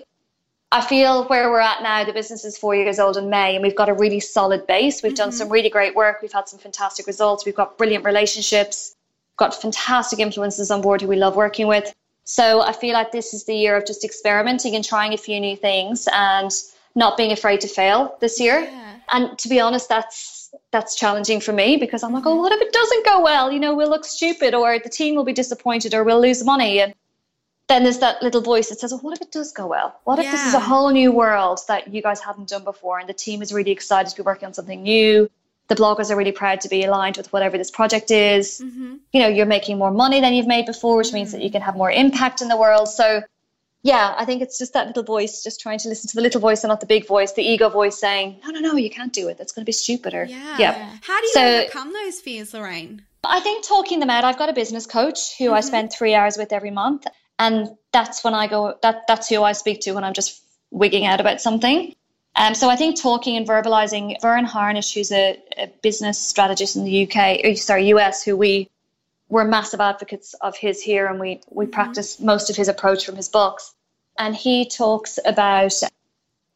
I 0.70 0.82
feel 0.82 1.24
where 1.28 1.50
we're 1.50 1.60
at 1.60 1.82
now. 1.82 2.04
The 2.04 2.12
business 2.12 2.44
is 2.44 2.58
four 2.58 2.74
years 2.74 2.98
old 2.98 3.16
in 3.16 3.30
May, 3.30 3.54
and 3.54 3.62
we've 3.62 3.76
got 3.76 3.88
a 3.88 3.94
really 3.94 4.20
solid 4.20 4.66
base. 4.66 5.02
We've 5.02 5.14
done 5.14 5.32
some 5.32 5.48
really 5.48 5.70
great 5.70 5.94
work. 5.94 6.20
We've 6.20 6.32
had 6.32 6.48
some 6.48 6.58
fantastic 6.58 7.06
results. 7.06 7.46
We've 7.46 7.54
got 7.54 7.78
brilliant 7.78 8.04
relationships. 8.04 8.94
Got 9.42 9.60
fantastic 9.60 10.20
influences 10.20 10.70
on 10.70 10.82
board 10.82 11.00
who 11.00 11.08
we 11.08 11.16
love 11.16 11.34
working 11.34 11.66
with. 11.66 11.92
So 12.22 12.60
I 12.60 12.72
feel 12.72 12.92
like 12.92 13.10
this 13.10 13.34
is 13.34 13.44
the 13.44 13.56
year 13.56 13.76
of 13.76 13.84
just 13.84 14.04
experimenting 14.04 14.76
and 14.76 14.84
trying 14.84 15.12
a 15.14 15.16
few 15.16 15.40
new 15.40 15.56
things 15.56 16.06
and 16.12 16.52
not 16.94 17.16
being 17.16 17.32
afraid 17.32 17.60
to 17.62 17.66
fail 17.66 18.16
this 18.20 18.38
year. 18.38 18.60
Yeah. 18.60 18.94
And 19.10 19.36
to 19.38 19.48
be 19.48 19.58
honest, 19.58 19.88
that's 19.88 20.54
that's 20.70 20.94
challenging 20.94 21.40
for 21.40 21.52
me 21.52 21.76
because 21.76 22.04
I'm 22.04 22.12
like, 22.12 22.24
oh, 22.24 22.36
what 22.36 22.52
if 22.52 22.60
it 22.60 22.72
doesn't 22.72 23.04
go 23.04 23.20
well? 23.20 23.50
You 23.50 23.58
know, 23.58 23.74
we'll 23.74 23.90
look 23.90 24.04
stupid, 24.04 24.54
or 24.54 24.78
the 24.78 24.88
team 24.88 25.16
will 25.16 25.24
be 25.24 25.32
disappointed, 25.32 25.92
or 25.92 26.04
we'll 26.04 26.20
lose 26.20 26.44
money. 26.44 26.80
And 26.80 26.94
then 27.66 27.82
there's 27.82 27.98
that 27.98 28.22
little 28.22 28.42
voice 28.42 28.68
that 28.68 28.78
says, 28.78 28.92
oh, 28.92 28.98
what 28.98 29.16
if 29.16 29.22
it 29.22 29.32
does 29.32 29.50
go 29.50 29.66
well? 29.66 29.98
What 30.04 30.20
if 30.20 30.30
this 30.30 30.46
is 30.46 30.54
a 30.54 30.60
whole 30.60 30.90
new 30.92 31.10
world 31.10 31.58
that 31.66 31.92
you 31.92 32.00
guys 32.00 32.20
haven't 32.20 32.48
done 32.48 32.62
before, 32.62 33.00
and 33.00 33.08
the 33.08 33.14
team 33.14 33.42
is 33.42 33.52
really 33.52 33.72
excited 33.72 34.10
to 34.10 34.16
be 34.16 34.22
working 34.22 34.46
on 34.46 34.54
something 34.54 34.84
new? 34.84 35.28
The 35.72 35.80
bloggers 35.82 36.10
are 36.10 36.16
really 36.20 36.32
proud 36.42 36.60
to 36.62 36.68
be 36.68 36.80
aligned 36.84 37.16
with 37.16 37.32
whatever 37.32 37.56
this 37.56 37.70
project 37.70 38.10
is. 38.10 38.60
Mm-hmm. 38.64 38.90
you 39.12 39.20
know 39.22 39.28
you're 39.36 39.52
making 39.58 39.78
more 39.78 39.90
money 40.04 40.20
than 40.20 40.32
you've 40.34 40.46
made 40.56 40.66
before 40.66 40.96
which 41.00 41.12
means 41.18 41.30
that 41.32 41.42
you 41.46 41.50
can 41.50 41.62
have 41.68 41.76
more 41.82 41.90
impact 42.04 42.42
in 42.42 42.48
the 42.48 42.56
world. 42.64 42.88
So 42.88 43.22
yeah 43.84 44.14
i 44.22 44.24
think 44.24 44.42
it's 44.42 44.58
just 44.62 44.72
that 44.74 44.86
little 44.86 45.02
voice 45.02 45.42
just 45.42 45.58
trying 45.64 45.78
to 45.84 45.88
listen 45.88 46.06
to 46.10 46.16
the 46.18 46.22
little 46.26 46.40
voice 46.48 46.62
and 46.62 46.68
not 46.68 46.80
the 46.84 46.86
big 46.94 47.04
voice 47.14 47.32
the 47.32 47.42
ego 47.52 47.68
voice 47.68 47.96
saying 47.98 48.26
no 48.44 48.50
no 48.56 48.60
no 48.66 48.72
you 48.76 48.90
can't 48.98 49.12
do 49.20 49.24
it. 49.30 49.34
That's 49.38 49.52
going 49.54 49.64
to 49.64 49.70
be 49.74 49.78
stupid 49.86 50.14
or 50.18 50.24
Yeah. 50.24 50.96
How 51.08 51.18
do 51.20 51.26
you 51.26 51.32
So- 51.38 51.56
overcome 51.62 51.92
those 52.00 52.20
fears, 52.26 52.52
Lorraine? 52.54 52.94
i 53.24 53.40
think 53.46 53.58
talking 53.74 53.98
them 54.02 54.10
out 54.14 54.24
i've 54.28 54.38
got 54.42 54.48
a 54.54 54.56
business 54.62 54.84
coach 54.98 55.20
who 55.38 55.52
i 55.58 55.60
spend 55.70 55.92
three 55.92 56.14
hours 56.18 56.36
with 56.36 56.52
every 56.58 56.72
month 56.82 57.06
and 57.38 57.56
that's 57.96 58.22
when 58.24 58.34
i 58.42 58.46
go 58.54 58.60
that 58.82 58.96
that's 59.10 59.28
who 59.30 59.42
i 59.50 59.52
speak 59.52 59.80
to 59.84 59.92
when 59.96 60.04
i'm 60.06 60.12
just 60.22 60.32
wigging 60.70 61.04
out 61.10 61.20
about 61.24 61.40
something 61.40 61.78
um, 62.34 62.54
so 62.54 62.70
I 62.70 62.76
think 62.76 63.00
talking 63.00 63.36
and 63.36 63.46
verbalizing, 63.46 64.20
Verne 64.20 64.44
Harnish, 64.44 64.94
who's 64.94 65.12
a, 65.12 65.38
a 65.58 65.66
business 65.82 66.18
strategist 66.18 66.76
in 66.76 66.84
the 66.84 67.06
UK, 67.06 67.16
or 67.44 67.48
eh, 67.48 67.54
sorry, 67.54 67.88
US, 67.88 68.22
who 68.22 68.36
we 68.36 68.70
we're 69.28 69.44
massive 69.44 69.80
advocates 69.80 70.34
of 70.34 70.56
his 70.56 70.80
here, 70.80 71.06
and 71.06 71.20
we 71.20 71.40
we 71.50 71.64
mm-hmm. 71.64 71.72
practice 71.72 72.20
most 72.20 72.50
of 72.50 72.56
his 72.56 72.68
approach 72.68 73.04
from 73.04 73.16
his 73.16 73.28
books. 73.28 73.74
And 74.18 74.36
he 74.36 74.66
talks 74.66 75.18
about 75.24 75.72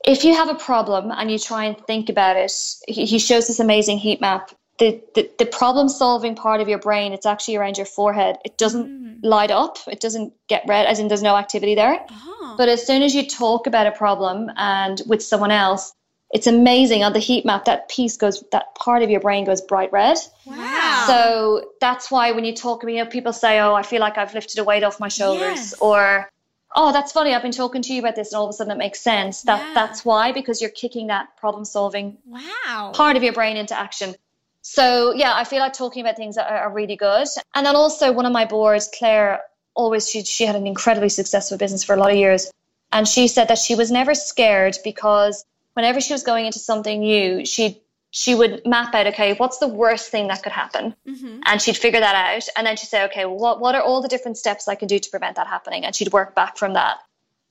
if 0.05 0.25
you 0.25 0.35
have 0.35 0.49
a 0.49 0.55
problem 0.55 1.11
and 1.11 1.31
you 1.31 1.39
try 1.39 1.65
and 1.65 1.87
think 1.87 2.09
about 2.09 2.37
it, 2.37 2.53
he, 2.87 3.07
he 3.07 3.19
shows 3.19 3.47
this 3.47 3.61
amazing 3.61 3.99
heat 3.99 4.21
map. 4.21 4.53
The, 4.79 5.03
the 5.15 5.31
the 5.39 5.47
problem 5.47 5.89
solving 5.89 6.35
part 6.37 6.61
of 6.61 6.69
your 6.69 6.79
brain, 6.79 7.12
it's 7.12 7.27
actually 7.27 7.57
around 7.57 7.77
your 7.77 7.87
forehead. 7.87 8.37
It 8.45 8.57
doesn't 8.57 8.87
mm-hmm. 8.87 9.27
light 9.27 9.51
up. 9.51 9.79
It 9.87 10.01
doesn't 10.01 10.33
get 10.49 10.65
red, 10.67 10.87
as 10.87 10.99
in 10.99 11.09
there's 11.09 11.23
no 11.23 11.37
activity 11.37 11.75
there. 11.75 11.99
Oh. 12.11 12.36
But 12.57 12.69
as 12.69 12.87
soon 12.87 13.03
as 13.03 13.14
you 13.14 13.27
talk 13.27 13.66
about 13.66 13.87
a 13.87 13.92
problem 13.92 14.51
and 14.57 15.01
with 15.07 15.23
someone 15.23 15.51
else, 15.51 15.92
it's 16.31 16.47
amazing 16.47 17.05
on 17.05 17.12
the 17.12 17.19
heat 17.19 17.45
map 17.45 17.66
that 17.66 17.88
piece 17.88 18.16
goes 18.16 18.42
that 18.53 18.75
part 18.75 19.03
of 19.03 19.11
your 19.11 19.21
brain 19.21 19.45
goes 19.45 19.61
bright 19.61 19.92
red. 19.92 20.19
wow. 20.45 21.05
So 21.07 21.71
that's 21.81 22.11
why 22.11 22.33
when 22.33 22.45
you 22.45 22.55
talk 22.55 22.81
to 22.81 22.87
me, 22.87 23.03
people 23.05 23.33
say, 23.33 23.61
"Oh, 23.61 23.75
I 23.75 23.83
feel 23.83 24.01
like 24.01 24.19
I've 24.19 24.35
lifted 24.35 24.59
a 24.59 24.64
weight 24.64 24.83
off 24.83 24.99
my 24.99 25.09
shoulders," 25.09 25.59
Yes. 25.59 25.75
or 25.81 26.29
"Oh, 26.75 26.92
that's 26.92 27.12
funny. 27.12 27.33
I've 27.35 27.42
been 27.42 27.53
talking 27.53 27.83
to 27.83 27.92
you 27.95 28.01
about 28.01 28.16
this, 28.16 28.33
and 28.33 28.38
all 28.38 28.45
of 28.47 28.51
a 28.51 28.53
sudden 28.55 28.73
it 28.73 28.79
makes 28.79 29.01
sense." 29.01 29.42
That 29.42 29.61
Yeah. 29.61 29.71
that's 29.75 30.05
why 30.05 30.33
because 30.33 30.61
you're 30.61 30.71
kicking 30.71 31.07
that 31.09 31.37
problem 31.37 31.64
solving 31.64 32.19
wow. 32.27 32.90
part 32.92 33.16
of 33.16 33.23
your 33.23 33.33
brain 33.33 33.57
into 33.57 33.79
action. 33.79 34.14
So 34.62 35.12
yeah, 35.14 35.33
I 35.33 35.45
feel 35.45 35.61
like 35.61 35.75
talking 35.75 36.03
about 36.03 36.16
things 36.16 36.35
that 36.35 36.51
are, 36.51 36.59
are 36.59 36.73
really 36.73 36.97
good. 36.97 37.29
And 37.55 37.64
then 37.64 37.77
also 37.77 38.11
one 38.11 38.27
of 38.27 38.33
my 38.33 38.47
boards, 38.47 38.90
Claire, 38.99 39.42
always 39.77 40.09
she 40.11 40.25
she 40.25 40.45
had 40.47 40.57
an 40.57 40.67
incredibly 40.67 41.09
successful 41.11 41.59
business 41.59 41.85
for 41.85 41.95
a 41.95 41.99
lot 41.99 42.11
of 42.11 42.17
years, 42.17 42.51
and 42.93 43.07
she 43.07 43.29
said 43.29 43.49
that 43.49 43.59
she 43.59 43.75
was 43.77 43.91
never 43.91 44.15
scared 44.15 44.77
because 44.83 45.45
whenever 45.75 46.01
she 46.01 46.12
was 46.15 46.23
going 46.25 46.47
into 46.47 46.59
something 46.59 47.01
new, 47.01 47.45
she 47.47 47.81
she 48.11 48.35
would 48.35 48.62
map 48.67 48.95
out 48.95 49.07
okay, 49.09 49.35
what's 49.35 49.59
the 49.59 49.69
worst 49.69 50.11
thing 50.11 50.29
that 50.29 50.43
could 50.43 50.53
happen, 50.53 50.95
Mhm. 51.07 51.41
and 51.45 51.61
she'd 51.61 51.77
figure 51.77 52.01
that 52.01 52.15
out, 52.17 52.49
and 52.57 52.67
then 52.67 52.77
she'd 52.77 52.89
say, 52.89 53.05
okay, 53.05 53.25
well, 53.27 53.37
what 53.37 53.61
what 53.61 53.75
are 53.75 53.83
all 53.83 54.01
the 54.01 54.09
different 54.09 54.39
steps 54.39 54.67
I 54.69 54.75
can 54.75 54.89
do 54.89 54.99
to 54.99 55.11
prevent 55.11 55.37
that 55.37 55.47
happening, 55.47 55.85
and 55.85 55.95
she'd 55.95 56.12
work 56.12 56.35
back 56.35 56.57
from 56.57 56.73
that. 56.75 56.97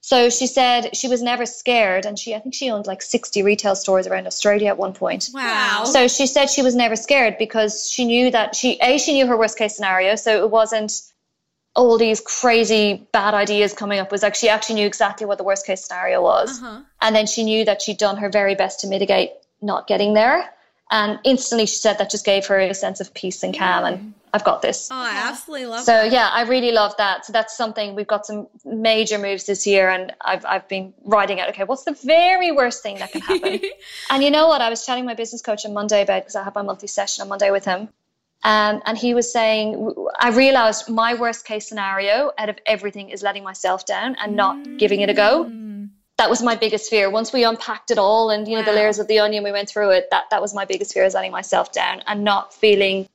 So 0.02 0.30
she 0.30 0.46
said 0.46 0.96
she 0.96 1.08
was 1.08 1.22
never 1.24 1.46
scared, 1.48 2.06
and 2.06 2.18
she 2.18 2.34
I 2.36 2.40
think 2.40 2.54
she 2.56 2.70
owned 2.72 2.88
like 2.88 3.02
sixty 3.02 3.42
retail 3.44 3.76
stores 3.76 4.08
around 4.08 4.28
Australia 4.28 4.70
at 4.70 4.78
one 4.78 4.94
point. 4.94 5.30
Wow. 5.34 5.84
So 5.86 6.08
she 6.08 6.26
said 6.28 6.50
she 6.50 6.62
was 6.62 6.76
never 6.76 6.96
scared 6.96 7.38
because 7.40 7.90
she 7.90 8.06
knew 8.06 8.32
that 8.32 8.56
she 8.56 8.80
a 8.82 8.98
she 8.98 9.14
knew 9.14 9.28
her 9.28 9.38
worst 9.38 9.58
case 9.58 9.76
scenario, 9.76 10.16
so 10.16 10.44
it 10.44 10.50
wasn't 10.50 10.92
all 11.76 11.98
these 11.98 12.22
crazy 12.22 13.08
bad 13.12 13.34
ideas 13.34 13.74
coming 13.74 14.00
up. 14.00 14.12
Was 14.12 14.24
like 14.24 14.36
she 14.36 14.50
actually 14.50 14.76
knew 14.76 14.88
exactly 14.88 15.26
what 15.28 15.38
the 15.38 15.44
worst 15.44 15.66
case 15.66 15.86
scenario 15.86 16.22
was, 16.22 16.62
Uh-huh. 16.62 16.82
and 17.02 17.16
then 17.16 17.28
she 17.28 17.44
knew 17.44 17.66
that 17.66 17.82
she'd 17.82 17.98
done 17.98 18.18
her 18.18 18.30
very 18.30 18.56
best 18.56 18.80
to 18.82 18.88
mitigate 18.88 19.32
not 19.62 19.88
getting 19.88 20.14
there. 20.14 20.50
And 20.92 21.20
instantly, 21.24 21.66
she 21.66 21.78
said 21.78 21.98
that 21.98 22.12
just 22.12 22.26
gave 22.26 22.46
her 22.46 22.60
a 22.60 22.74
sense 22.74 23.00
of 23.00 23.12
peace 23.14 23.42
and 23.42 23.58
calm. 23.58 23.86
And 23.86 24.14
I've 24.36 24.44
got 24.44 24.62
this. 24.62 24.90
Oh, 24.92 24.96
I 24.96 25.14
absolutely 25.30 25.66
love 25.66 25.84
So 25.84 25.94
that. 25.94 26.12
yeah, 26.12 26.30
I 26.32 26.44
really 26.44 26.72
love 26.72 26.94
that. 26.98 27.26
So 27.26 27.34
that's 27.34 27.58
something 27.58 27.96
we've 27.96 28.06
got 28.06 28.28
some 28.28 28.48
major 28.64 29.18
moves 29.18 29.46
this 29.46 29.66
year, 29.66 29.90
and 29.90 30.14
I've 30.22 30.46
I've 30.46 30.68
been 30.68 30.94
writing 31.04 31.40
out. 31.40 31.50
Okay, 31.50 31.64
what's 31.64 31.86
the 31.86 31.94
very 32.04 32.52
worst 32.52 32.84
thing 32.84 33.00
that 33.00 33.12
can 33.12 33.22
happen? 33.22 33.60
and 34.12 34.24
you 34.24 34.30
know 34.30 34.48
what? 34.48 34.62
I 34.62 34.70
was 34.70 34.86
chatting 34.86 35.04
to 35.06 35.08
my 35.08 35.16
business 35.16 35.42
coach 35.42 35.66
on 35.66 35.74
Monday 35.74 36.04
about 36.04 36.22
because 36.22 36.36
I 36.36 36.44
have 36.44 36.54
my 36.54 36.62
monthly 36.62 36.88
session 36.88 37.24
on 37.24 37.30
Monday 37.30 37.50
with 37.50 37.66
him, 37.66 37.90
um, 38.46 38.82
and 38.86 38.96
he 38.96 39.14
was 39.16 39.34
saying 39.34 39.94
I 40.20 40.30
realized 40.30 40.88
my 40.88 41.16
worst 41.16 41.46
case 41.46 41.68
scenario 41.68 42.32
out 42.38 42.48
of 42.48 42.58
everything 42.68 43.10
is 43.10 43.24
letting 43.24 43.44
myself 43.44 43.86
down 43.86 44.16
and 44.22 44.36
not 44.36 44.78
giving 44.78 45.02
it 45.02 45.10
a 45.10 45.14
go. 45.14 45.52
That 46.18 46.30
was 46.30 46.42
my 46.42 46.56
biggest 46.56 46.90
fear. 46.90 47.10
Once 47.10 47.34
we 47.34 47.44
unpacked 47.44 47.90
it 47.92 47.98
all 47.98 48.30
and 48.30 48.48
you 48.48 48.56
know 48.56 48.64
the 48.64 48.72
layers 48.72 49.00
of 49.00 49.08
the 49.08 49.20
onion, 49.20 49.44
we 49.44 49.52
went 49.52 49.68
through 49.68 49.90
it. 49.90 50.08
That 50.12 50.30
that 50.30 50.42
was 50.42 50.54
my 50.54 50.64
biggest 50.64 50.94
fear 50.94 51.04
is 51.04 51.16
letting 51.16 51.32
myself 51.32 51.74
down 51.74 52.04
and 52.08 52.24
not 52.24 52.54
feeling 52.54 53.10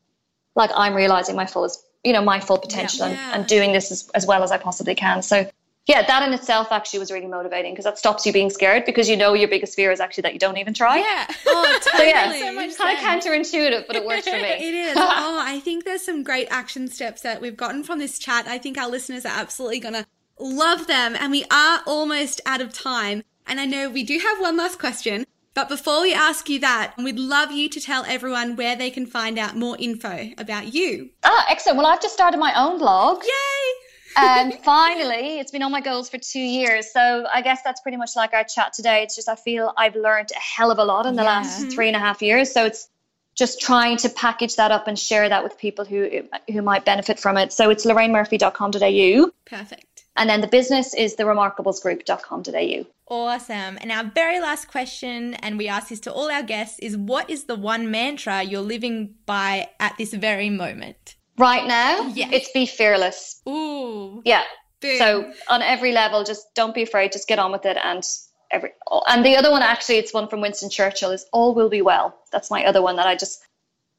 like 0.56 0.70
I'm 0.74 0.94
realizing 0.94 1.36
my 1.36 1.46
fullest, 1.46 1.82
you 2.02 2.12
know, 2.12 2.22
my 2.22 2.40
full 2.40 2.58
potential 2.58 3.04
and, 3.04 3.14
Yeah. 3.14 3.34
and 3.34 3.46
doing 3.46 3.72
this 3.72 3.92
as, 3.92 4.10
as 4.14 4.26
well 4.26 4.42
as 4.42 4.50
I 4.50 4.58
possibly 4.58 4.96
can. 4.96 5.22
So, 5.22 5.48
yeah, 5.86 6.06
that 6.06 6.22
in 6.26 6.32
itself 6.34 6.68
actually 6.70 6.98
was 7.00 7.10
really 7.10 7.26
motivating 7.26 7.72
because 7.72 7.84
that 7.84 7.98
stops 7.98 8.26
you 8.26 8.32
being 8.32 8.50
scared 8.50 8.84
because 8.84 9.08
you 9.08 9.16
know 9.16 9.34
your 9.34 9.48
biggest 9.48 9.74
fear 9.74 9.90
is 9.90 9.98
actually 10.00 10.22
that 10.22 10.32
you 10.34 10.38
don't 10.38 10.58
even 10.58 10.74
try. 10.74 10.98
Yeah. 10.98 11.26
Oh, 11.46 11.80
So 11.82 12.02
yeah, 12.02 12.32
So 12.32 12.52
much 12.52 12.76
kind 12.76 12.96
of 12.96 13.04
counterintuitive, 13.04 13.86
but 13.86 13.96
it 13.96 14.04
works 14.04 14.28
for 14.28 14.36
me. 14.36 14.42
It 14.58 14.74
is. 14.74 14.96
Oh, 14.96 15.42
I 15.42 15.60
think 15.60 15.84
there's 15.84 16.04
some 16.04 16.22
great 16.22 16.48
action 16.50 16.88
steps 16.88 17.22
that 17.22 17.40
we've 17.40 17.56
gotten 17.56 17.82
from 17.82 17.98
this 17.98 18.18
chat. 18.18 18.46
I 18.46 18.58
think 18.58 18.78
our 18.78 18.88
listeners 18.88 19.24
are 19.26 19.32
absolutely 19.36 19.80
going 19.80 19.94
to 19.94 20.06
love 20.38 20.86
them. 20.86 21.16
And 21.18 21.30
we 21.32 21.44
are 21.50 21.80
almost 21.86 22.40
out 22.46 22.60
of 22.60 22.72
time. 22.72 23.22
And 23.46 23.58
I 23.58 23.66
know 23.66 23.90
we 23.90 24.04
do 24.04 24.18
have 24.18 24.40
one 24.40 24.56
last 24.56 24.78
question. 24.78 25.26
But 25.54 25.68
before 25.68 26.02
we 26.02 26.14
ask 26.14 26.48
you 26.48 26.60
that, 26.60 26.94
we'd 26.96 27.18
love 27.18 27.50
you 27.50 27.68
to 27.70 27.80
tell 27.80 28.04
everyone 28.06 28.54
where 28.54 28.76
they 28.76 28.90
can 28.90 29.04
find 29.06 29.38
out 29.38 29.56
more 29.56 29.76
info 29.78 30.30
about 30.38 30.72
you. 30.72 31.10
Ah, 31.24 31.46
excellent. 31.50 31.78
Well, 31.78 31.86
I've 31.88 32.00
just 32.00 32.14
started 32.14 32.38
my 32.38 32.52
own 32.56 32.78
blog. 32.78 33.22
Yay! 33.24 33.79
And 34.16 34.54
finally, 34.64 35.38
it's 35.38 35.50
been 35.50 35.62
on 35.62 35.72
my 35.72 35.80
goals 35.80 36.08
for 36.08 36.18
two 36.18 36.40
years. 36.40 36.92
So 36.92 37.26
I 37.32 37.42
guess 37.42 37.60
that's 37.62 37.80
pretty 37.80 37.96
much 37.96 38.16
like 38.16 38.32
our 38.34 38.44
chat 38.44 38.72
today. 38.72 39.02
It's 39.02 39.14
just 39.16 39.28
I 39.28 39.36
feel 39.36 39.72
I've 39.76 39.94
learned 39.96 40.30
a 40.34 40.38
hell 40.38 40.70
of 40.70 40.78
a 40.78 40.84
lot 40.84 41.06
in 41.06 41.16
the 41.16 41.22
Yeah. 41.22 41.28
last 41.38 41.70
three 41.72 41.86
and 41.88 41.96
a 41.96 42.00
half 42.00 42.20
years. 42.22 42.52
So 42.52 42.64
it's 42.64 42.88
just 43.34 43.60
trying 43.60 43.96
to 43.98 44.08
package 44.10 44.56
that 44.56 44.70
up 44.70 44.86
and 44.88 44.98
share 44.98 45.28
that 45.28 45.42
with 45.44 45.56
people 45.58 45.84
who 45.84 46.22
who 46.52 46.62
might 46.62 46.84
benefit 46.84 47.18
from 47.18 47.36
it. 47.38 47.52
So 47.52 47.70
it's 47.70 47.86
lorrainemurphy.com.au. 47.86 49.30
Perfect. 49.46 49.86
And 50.16 50.28
then 50.28 50.40
the 50.40 50.48
business 50.48 50.92
is 50.92 51.14
theremarkablesgroup.com.au. 51.16 52.86
Awesome. 53.08 53.78
And 53.80 53.90
our 53.92 54.04
very 54.04 54.40
last 54.40 54.68
question, 54.68 55.34
and 55.34 55.56
we 55.58 55.68
ask 55.68 55.88
this 55.88 56.00
to 56.00 56.12
all 56.12 56.30
our 56.30 56.42
guests, 56.42 56.78
is 56.80 56.96
what 56.96 57.30
is 57.30 57.44
the 57.44 57.54
one 57.56 57.90
mantra 57.90 58.42
you're 58.42 58.60
living 58.60 59.14
by 59.26 59.68
at 59.78 59.96
this 59.98 60.12
very 60.14 60.50
moment? 60.50 61.16
Right 61.40 61.66
now, 61.66 62.06
Yeah. 62.14 62.28
it's 62.32 62.50
be 62.52 62.66
fearless. 62.66 63.40
Ooh. 63.48 64.22
Yeah. 64.24 64.42
Boom. 64.80 64.98
So 64.98 65.32
on 65.48 65.62
every 65.62 65.92
level, 65.92 66.22
just 66.24 66.54
don't 66.54 66.74
be 66.74 66.82
afraid. 66.82 67.12
Just 67.12 67.28
get 67.28 67.38
on 67.38 67.50
with 67.52 67.64
it. 67.66 67.76
And 67.82 68.02
every 68.50 68.72
and 69.08 69.24
the 69.24 69.36
other 69.36 69.50
one 69.50 69.62
actually, 69.62 69.96
it's 69.96 70.12
one 70.12 70.28
from 70.28 70.40
Winston 70.40 70.70
Churchill. 70.70 71.10
Is 71.10 71.24
all 71.32 71.54
will 71.54 71.68
be 71.68 71.82
well. 71.82 72.14
That's 72.32 72.50
my 72.50 72.64
other 72.64 72.82
one 72.82 72.96
that 72.96 73.06
I 73.06 73.14
just 73.16 73.42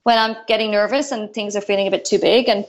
when 0.04 0.17
I'm 0.17 0.36
getting 0.47 0.71
nervous 0.71 1.12
and 1.12 1.34
things 1.34 1.56
are 1.56 1.62
feeling 1.62 1.88
a 1.88 1.91
bit 1.91 2.06
too 2.06 2.19
big 2.19 2.49
and 2.49 2.65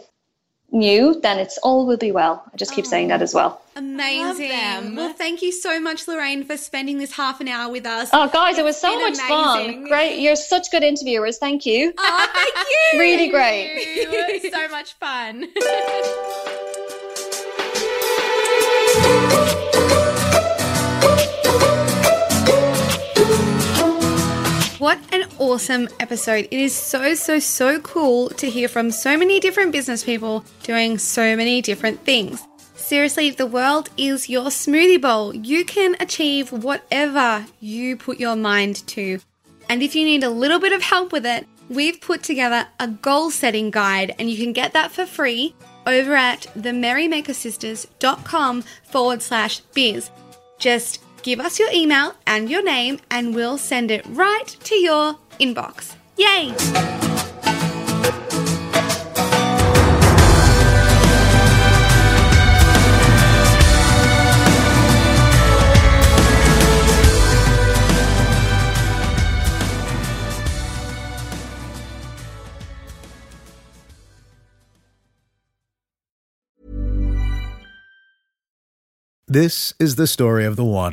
new, 0.72 1.20
then 1.20 1.38
it's 1.38 1.58
all 1.58 1.86
will 1.86 1.96
be 1.96 2.12
well. 2.12 2.42
I 2.52 2.56
just 2.56 2.74
keep 2.74 2.86
saying 2.86 3.08
that 3.08 3.22
as 3.22 3.34
well. 3.34 3.60
Oh, 3.74 3.78
amazing. 3.78 4.96
Well, 4.96 5.12
thank 5.12 5.42
you 5.42 5.52
so 5.52 5.80
much, 5.80 6.06
Lorraine, 6.08 6.44
for 6.44 6.56
spending 6.56 6.98
this 6.98 7.12
half 7.12 7.40
an 7.40 7.48
hour 7.48 7.70
with 7.70 7.86
us. 7.86 8.10
Oh, 8.12 8.28
guys, 8.28 8.58
it 8.58 8.64
was 8.64 8.78
so 8.78 8.98
much 8.98 9.18
amazing. 9.18 9.28
fun. 9.28 9.88
Great. 9.88 10.18
You're 10.20 10.36
such 10.36 10.70
good 10.70 10.82
interviewers. 10.82 11.38
Thank 11.38 11.66
you. 11.66 11.92
Oh, 11.96 12.28
thank 12.34 12.66
you. 12.68 12.98
really 12.98 13.28
great. 13.28 14.42
Ew, 14.42 14.50
so 14.50 14.68
much 14.68 14.92
fun. 14.94 15.48
What 24.82 24.98
an 25.14 25.30
awesome 25.38 25.86
episode. 26.00 26.48
It 26.50 26.58
is 26.58 26.74
so, 26.74 27.14
so, 27.14 27.38
so 27.38 27.78
cool 27.78 28.30
to 28.30 28.50
hear 28.50 28.66
from 28.66 28.90
so 28.90 29.16
many 29.16 29.38
different 29.38 29.70
business 29.70 30.02
people 30.02 30.44
doing 30.64 30.98
so 30.98 31.36
many 31.36 31.62
different 31.62 32.00
things. 32.00 32.42
Seriously, 32.74 33.30
the 33.30 33.46
world 33.46 33.90
is 33.96 34.28
your 34.28 34.46
smoothie 34.46 35.00
bowl. 35.00 35.36
You 35.36 35.64
can 35.64 35.94
achieve 36.00 36.50
whatever 36.50 37.46
you 37.60 37.96
put 37.96 38.18
your 38.18 38.34
mind 38.34 38.84
to. 38.88 39.20
And 39.68 39.84
if 39.84 39.94
you 39.94 40.04
need 40.04 40.24
a 40.24 40.30
little 40.30 40.58
bit 40.58 40.72
of 40.72 40.82
help 40.82 41.12
with 41.12 41.26
it, 41.26 41.46
we've 41.68 42.00
put 42.00 42.24
together 42.24 42.66
a 42.80 42.88
goal 42.88 43.30
setting 43.30 43.70
guide, 43.70 44.16
and 44.18 44.28
you 44.28 44.36
can 44.36 44.52
get 44.52 44.72
that 44.72 44.90
for 44.90 45.06
free 45.06 45.54
over 45.86 46.16
at 46.16 46.48
themerrymakersisters.com 46.58 48.62
forward 48.90 49.22
slash 49.22 49.60
biz. 49.60 50.10
Just 50.58 51.00
give 51.22 51.40
us 51.40 51.58
your 51.58 51.70
email 51.72 52.14
and 52.26 52.50
your 52.50 52.62
name, 52.62 52.98
and 53.10 53.34
we'll 53.34 53.58
send 53.58 53.90
it 53.90 54.04
right 54.06 54.46
to 54.64 54.74
your 54.74 55.18
inbox. 55.40 55.94
Yay! 56.16 56.54
This 79.32 79.72
is 79.78 79.96
the 79.96 80.06
story 80.06 80.44
of 80.44 80.56
the 80.56 80.64
one. 80.64 80.92